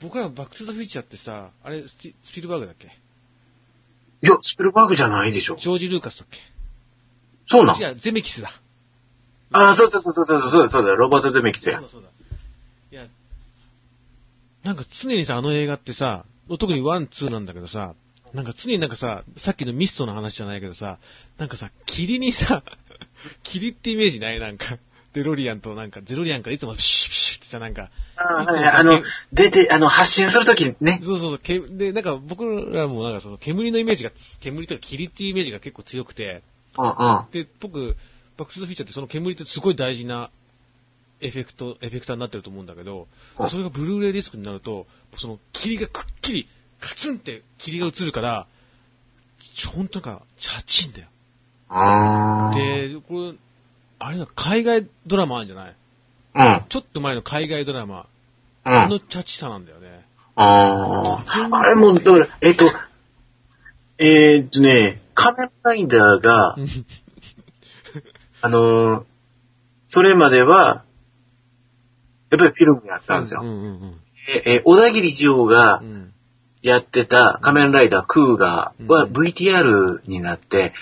[0.00, 2.86] 僕らバックトゥーザフューチャーってさ、あれスピ、スピルバーグだっけ？
[2.86, 5.56] いや、スピルバーグじゃないでしょ。
[5.56, 6.38] ジョージ・ルーカスだっけ？
[7.46, 7.80] そうなん？
[7.80, 8.50] 違う、ゼメキスだ。
[9.52, 11.84] ああ、そうそうそうそうそうそうだ、そうだ、ロバート・ゼメキスやそう。
[11.84, 12.08] だそうだ。
[12.90, 13.06] いや、
[14.62, 17.94] なんか常にさ、あの映画ってさ、特にワン、ツーなんだけどさ、
[18.34, 20.98] なんか常になんかさ、さっきのミストの話じゃないけどさ、
[21.38, 22.64] なんかさ、霧にさ、
[23.44, 24.40] 霧ってイメージない？
[24.40, 24.78] なんか。
[25.14, 29.00] デロリアンとなんか、デロリアンからいつもピシュピシュってさ、なんか、あいつもあの、
[29.32, 31.00] 出て、あの、発進するときにね。
[31.04, 34.10] そうそうそう、けで、なんか僕らもなんかその煙のイメージが、
[34.40, 36.42] 煙とか霧っていうイメージが結構強くて、
[36.76, 37.26] うんうん。
[37.30, 37.96] で、僕、
[38.36, 40.30] バックトゥザフィーチャーってその煙ってすごい大事な
[41.20, 43.06] エフェクト、エフェクターになってると思うんだけど
[43.38, 46.48] うん、それがブルーレイディスクになると、その霧がくっきり、
[46.86, 48.46] カツンって霧が映るから、
[49.56, 51.08] ちょほんとなんか、チャチいんだよ。
[51.68, 53.38] ああ。、で、これ、
[53.98, 55.74] あれだ、海外ドラマあるんじゃない？
[56.34, 56.64] うん。
[56.68, 58.06] ちょっと前の海外ドラマ、
[58.66, 58.72] うん。
[58.72, 60.04] あのチャチさなんだよね。
[60.36, 61.48] ああ。
[61.52, 62.66] あれも、だから、えっと、
[63.98, 66.56] えーっとね、仮面ライダーが、
[68.42, 69.04] あのー
[69.86, 70.84] それまでは、
[72.30, 73.42] やっぱりフィルムやったんですよ。
[73.42, 74.00] うんうんうん
[74.44, 76.13] えー小田切城がうん。
[76.64, 76.70] うん。
[76.70, 80.72] やってた仮面ライダークーガーはうん VTR になって。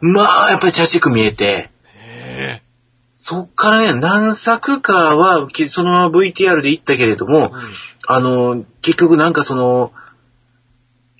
[0.00, 2.62] まあ、やっぱり茶しく見えて、へ
[3.16, 7.52] そっからね、何作かは、きそのまま VTR で言ったけれどぇも、
[8.08, 9.92] あの、結局なんかその、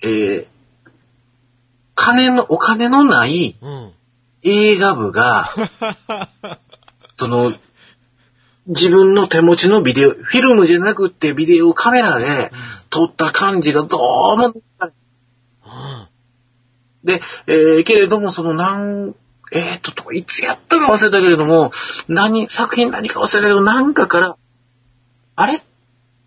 [0.01, 0.53] えー
[1.95, 3.55] 金の、お金のない。
[4.41, 5.53] 映画部が、
[7.15, 7.53] その、
[8.67, 12.51] 自分の手持ちのビデオ、フィルムじゃなくってビデオカメラで
[12.89, 14.53] 撮った感じがどうも、うん。
[17.03, 19.15] で、えーけれどもそのなん、
[19.51, 21.71] えーと、といつやったか忘れたけれども、
[22.07, 24.37] 何、作品何か忘れたけど、なんかから、
[25.35, 25.61] あれ？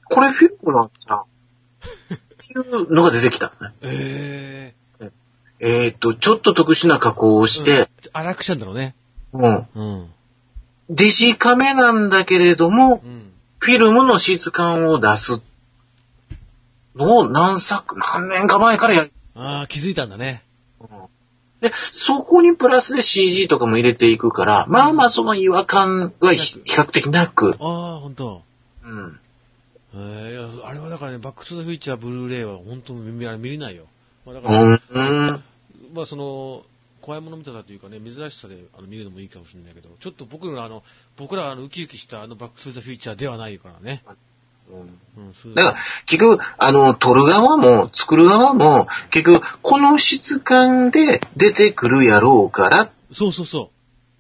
[0.09, 3.75] これフィルムなんじゃんっていうのが出てきたのね。
[3.83, 4.75] え
[5.59, 7.47] えーと、ちょっと特殊な加工をー。
[7.47, 8.95] して、うん、荒くしたんだろうね。
[9.33, 9.67] うん。
[9.75, 10.11] うん。
[10.91, 13.33] デジカメなんだけれども、うん。
[13.59, 15.41] フィルムの質感を出す
[16.95, 19.13] のを何作、何年か前からやる。
[19.35, 20.43] ああ、気づいたんだね。
[21.61, 28.43] で、そこにプラスで CG とかも入れていくから、まあまあその違和感はひ比較的なく、ああ、ほんと。
[28.85, 29.21] うん。
[29.95, 33.87] えー、あれはだからね、バックトゥザフューチャーブルーレイは本当に見見れないよ。
[34.27, 34.81] まあ、だから、うん。
[34.91, 35.45] うん。
[35.95, 36.63] まあその、
[37.07, 40.83] 怖いもの見たさというかね、珍しさであの見るのもいいかもしれないけど、ちょっと僕らあの、
[41.17, 44.03] 僕らあの、ウキウキしたあのバックトゥザフューチャーではないからね。
[44.69, 45.77] うん、そうだから、
[46.07, 53.71] 結局、あの、撮る側も、作る側も、結局、この質感で出てくるやろうから、そうそうそお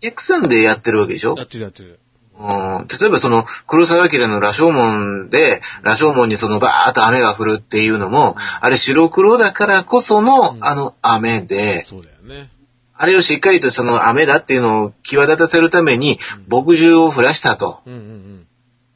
[0.00, 1.34] 客さんでやってるわけでしょ？
[1.34, 1.36] う。
[1.36, 1.98] やってるやってる。
[2.38, 12.50] うん、例えばその、黒沢明の羅生門で、羅生門にそのバーっと雨が降るっていうのも、あれ白黒だからこその、うんあの雨で、そうだよね。
[12.98, 16.18] あれをしっかりとその雨だっていうのを際立たせるために、
[16.48, 18.46] 墨汁を降らしたとうんうん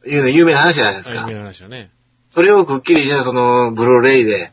[0.06, 1.04] いうの有名な話じゃないでうん。
[1.04, 1.34] すか有名。
[1.34, 1.90] な話だね。
[2.28, 4.52] それをくっきりしたその、ブルーレイで、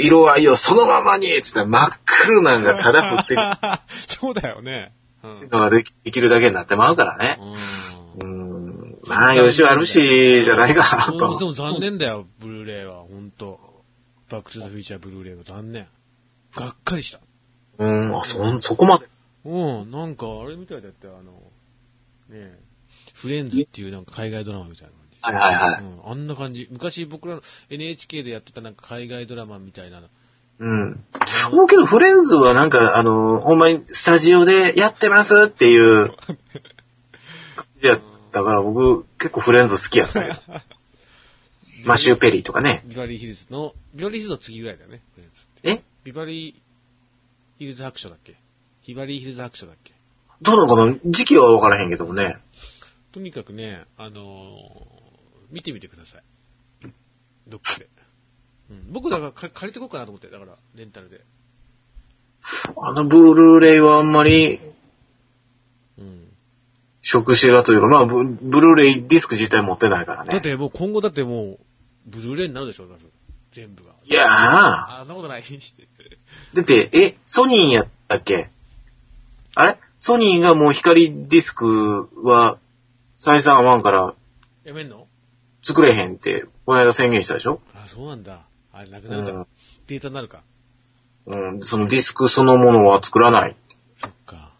[0.00, 3.40] 色合いをそのままにって言ったら真っ黒なんがただ降ってる
[4.20, 4.92] そうだよね。
[5.22, 5.48] うん。
[5.50, 7.38] のができるだけになってまうからね。
[8.20, 8.98] ううんん。
[9.06, 11.46] まあ、よし悪しじゃないかなでと。
[11.46, 13.02] も残念だよ、ブルーレイは。
[13.04, 13.60] ほんと。
[14.30, 15.86] バックトゥザフューチャーブルーレイは残念。
[16.54, 17.20] がっかりした。
[17.78, 19.08] うん、あ、そ、そこまで。
[19.44, 21.38] うん、なんか、あれみたいだったよ、あの、ね
[22.30, 22.58] え、
[23.14, 25.18] フレンズっていうなんか海外ドラマみたいな感じ。
[25.20, 25.82] はいはいはい。
[25.82, 26.68] うん、あんな感じ。
[26.70, 30.02] 昔僕らの NHK でやってたなんか海外ドラマみたいな。
[30.58, 31.04] うん。
[31.52, 36.14] もうけど、フレンズはなんか、あの、ほんまにスタジオでやってますっていう
[37.82, 38.00] やっ
[38.32, 40.36] たから、僕、結構フレンズ好きやったよ。
[41.84, 42.82] マシュー・ペリーとかね。
[42.86, 45.70] ビバリーヒルズの、ビバリーヒルズの次ぐらいだよね、フレンズって。
[45.70, 45.93] え？
[46.04, 46.54] ビバリー
[47.58, 48.36] ヒルズ白書だっけ？
[48.86, 49.92] ビバリーヒルズ白書だっけ？
[50.42, 51.12] どうなのかな？
[51.12, 52.36] 時期は分からへんけどもね。
[53.12, 55.04] とにかくね、あのー
[55.50, 56.22] 見てみてください。
[57.46, 57.88] どっかで。
[58.70, 61.20] うん、僕だからか借りてこうかなと思って、だから、レンタルで。
[62.76, 64.58] あのブルーレイはあんまり
[65.98, 66.28] うん。
[67.02, 70.32] 触手がというか、まあブ、ブルーレイディスク自体持ってないからね。
[70.32, 71.58] だってもう今後だってもう、
[72.06, 72.98] ブルーレイになるでしょ、多分
[73.54, 73.92] 全部が。
[74.04, 75.44] いやー、あ、そんなことない。
[76.54, 78.50] だって、え、ソニーやったっけ？
[79.54, 79.78] あれ？
[79.98, 82.58] ソニーがもう光ディスクは
[83.18, 84.14] 採算合わんから
[84.64, 85.06] やめんの？
[85.62, 87.60] 作れへんって、この間宣言したでしょ？
[87.74, 88.40] あ、そうなんだ。
[88.72, 89.40] あれ、なくうなるか。
[89.42, 89.46] ん。
[89.86, 90.42] データになるか。
[91.26, 93.56] うん、そのディスクそのものは作らない。
[93.96, 94.52] そっか。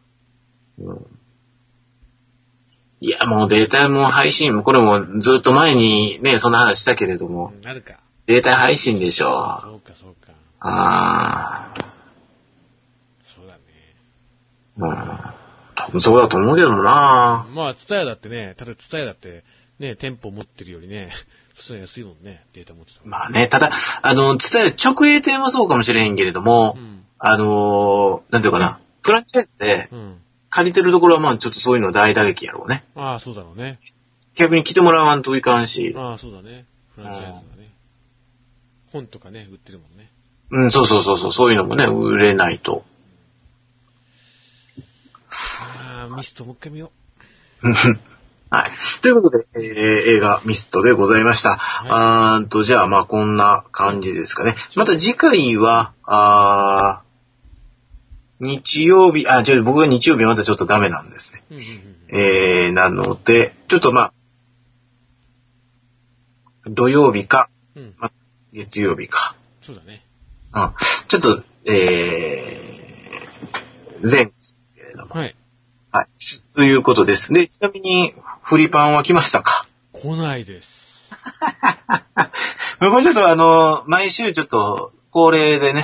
[0.79, 1.07] うん。
[3.01, 8.01] いや、もうデータも配信、これもずっと前にね、そんな話したけれどもう、んなるか。
[8.27, 9.61] データ配信でしょ。
[9.63, 10.33] そうか、そうか。
[10.61, 11.75] あ
[13.37, 13.61] そうだね。
[14.81, 15.35] あ。
[15.37, 15.45] うん。
[15.77, 19.45] 多分そうだと思うけどもなまあ、ツタヤだってね、ただツタヤだって、
[19.79, 21.11] ね、店舗持ってるよりね、
[21.55, 23.07] そしたら安いもんね、データ持ってたら。
[23.07, 23.73] まあね、ただ、
[24.03, 27.05] あの、つたや直営店はそうかもしれへんけれども、うん。
[27.19, 30.21] あのーなんていうかな、フランチャイズでうん。
[30.51, 32.85] 借りてるところはまあちょっとそういうの大打撃やろうね。
[32.95, 33.81] ああ、そうだろうね。
[34.37, 36.65] 逆に来てもらわんといかんし、ああ、そうだね。
[36.95, 37.73] フランチャイズだね。
[38.95, 40.11] 本とかね、売ってるもんね。
[40.51, 42.85] うん、そうそうそうそう、そういうのもね、売れないと。
[45.29, 46.93] ああ、ミストもう一回見よ
[48.51, 48.71] はい。
[49.03, 49.63] ということで、えー
[50.17, 51.59] 映画ミストでございました。
[51.61, 54.55] あーんと、じゃあまあこんな感じですかね。
[54.77, 61.43] また次回は、あー日曜日、あ、じゃあ僕が日曜日まだちょっとダメなんですね。
[61.51, 61.55] う。
[61.55, 62.17] うんうんうん。
[62.17, 64.13] えー、なので、ちょっとまあ、
[66.67, 67.95] 土曜日か、うん。
[68.55, 69.37] 月曜日か。
[69.63, 70.05] そうだね。
[70.55, 70.75] うん。
[71.09, 75.15] ちょっと、えー、前後ですけれども。
[75.15, 75.35] はい。
[75.91, 76.07] はい。
[76.55, 77.33] ということです。
[77.33, 79.67] で、ちなみに、フリパンは来ましたか？
[79.93, 80.69] 来ないです。
[82.79, 85.83] これちょっとあの、毎週ちょっと、恒例でね、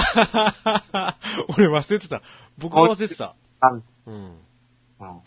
[1.57, 2.23] 俺忘れてた。
[2.59, 3.35] 僕も忘れてた。
[3.61, 3.83] あうん。
[4.07, 5.21] うん。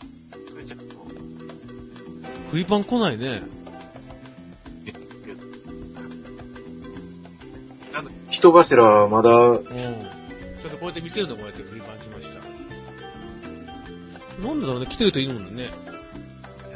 [2.50, 3.42] フリパン来ないね。
[8.30, 9.64] 人頭はまだ、うん。
[9.64, 12.40] ちょっとこうやって見せるのこうやってフリパン来ました。
[14.42, 15.70] なんでだろうね、来てるといいもんね。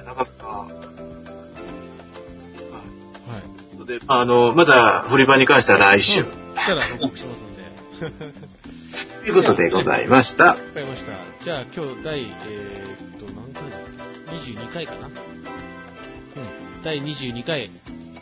[0.05, 0.47] なかった。
[0.47, 0.69] は
[3.83, 3.87] い。
[3.87, 6.23] で、あの、まだフリパンに関しては来週。
[6.23, 7.62] うん来たら報告しますんで。
[9.23, 10.45] ということでございました。
[10.45, 11.12] わかりました。
[11.45, 13.79] じゃあ今日第、えー、っと、何回だ
[14.33, 15.12] ?22 回かなうん。
[16.83, 17.71] 第22回、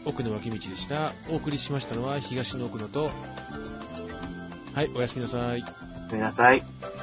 [0.06, 1.12] 奥の脇道でした。
[1.28, 3.10] お送りしましたのは東の奥野と、
[4.74, 5.64] はい、おやすみなさい。
[6.08, 6.95] ごめんなさい。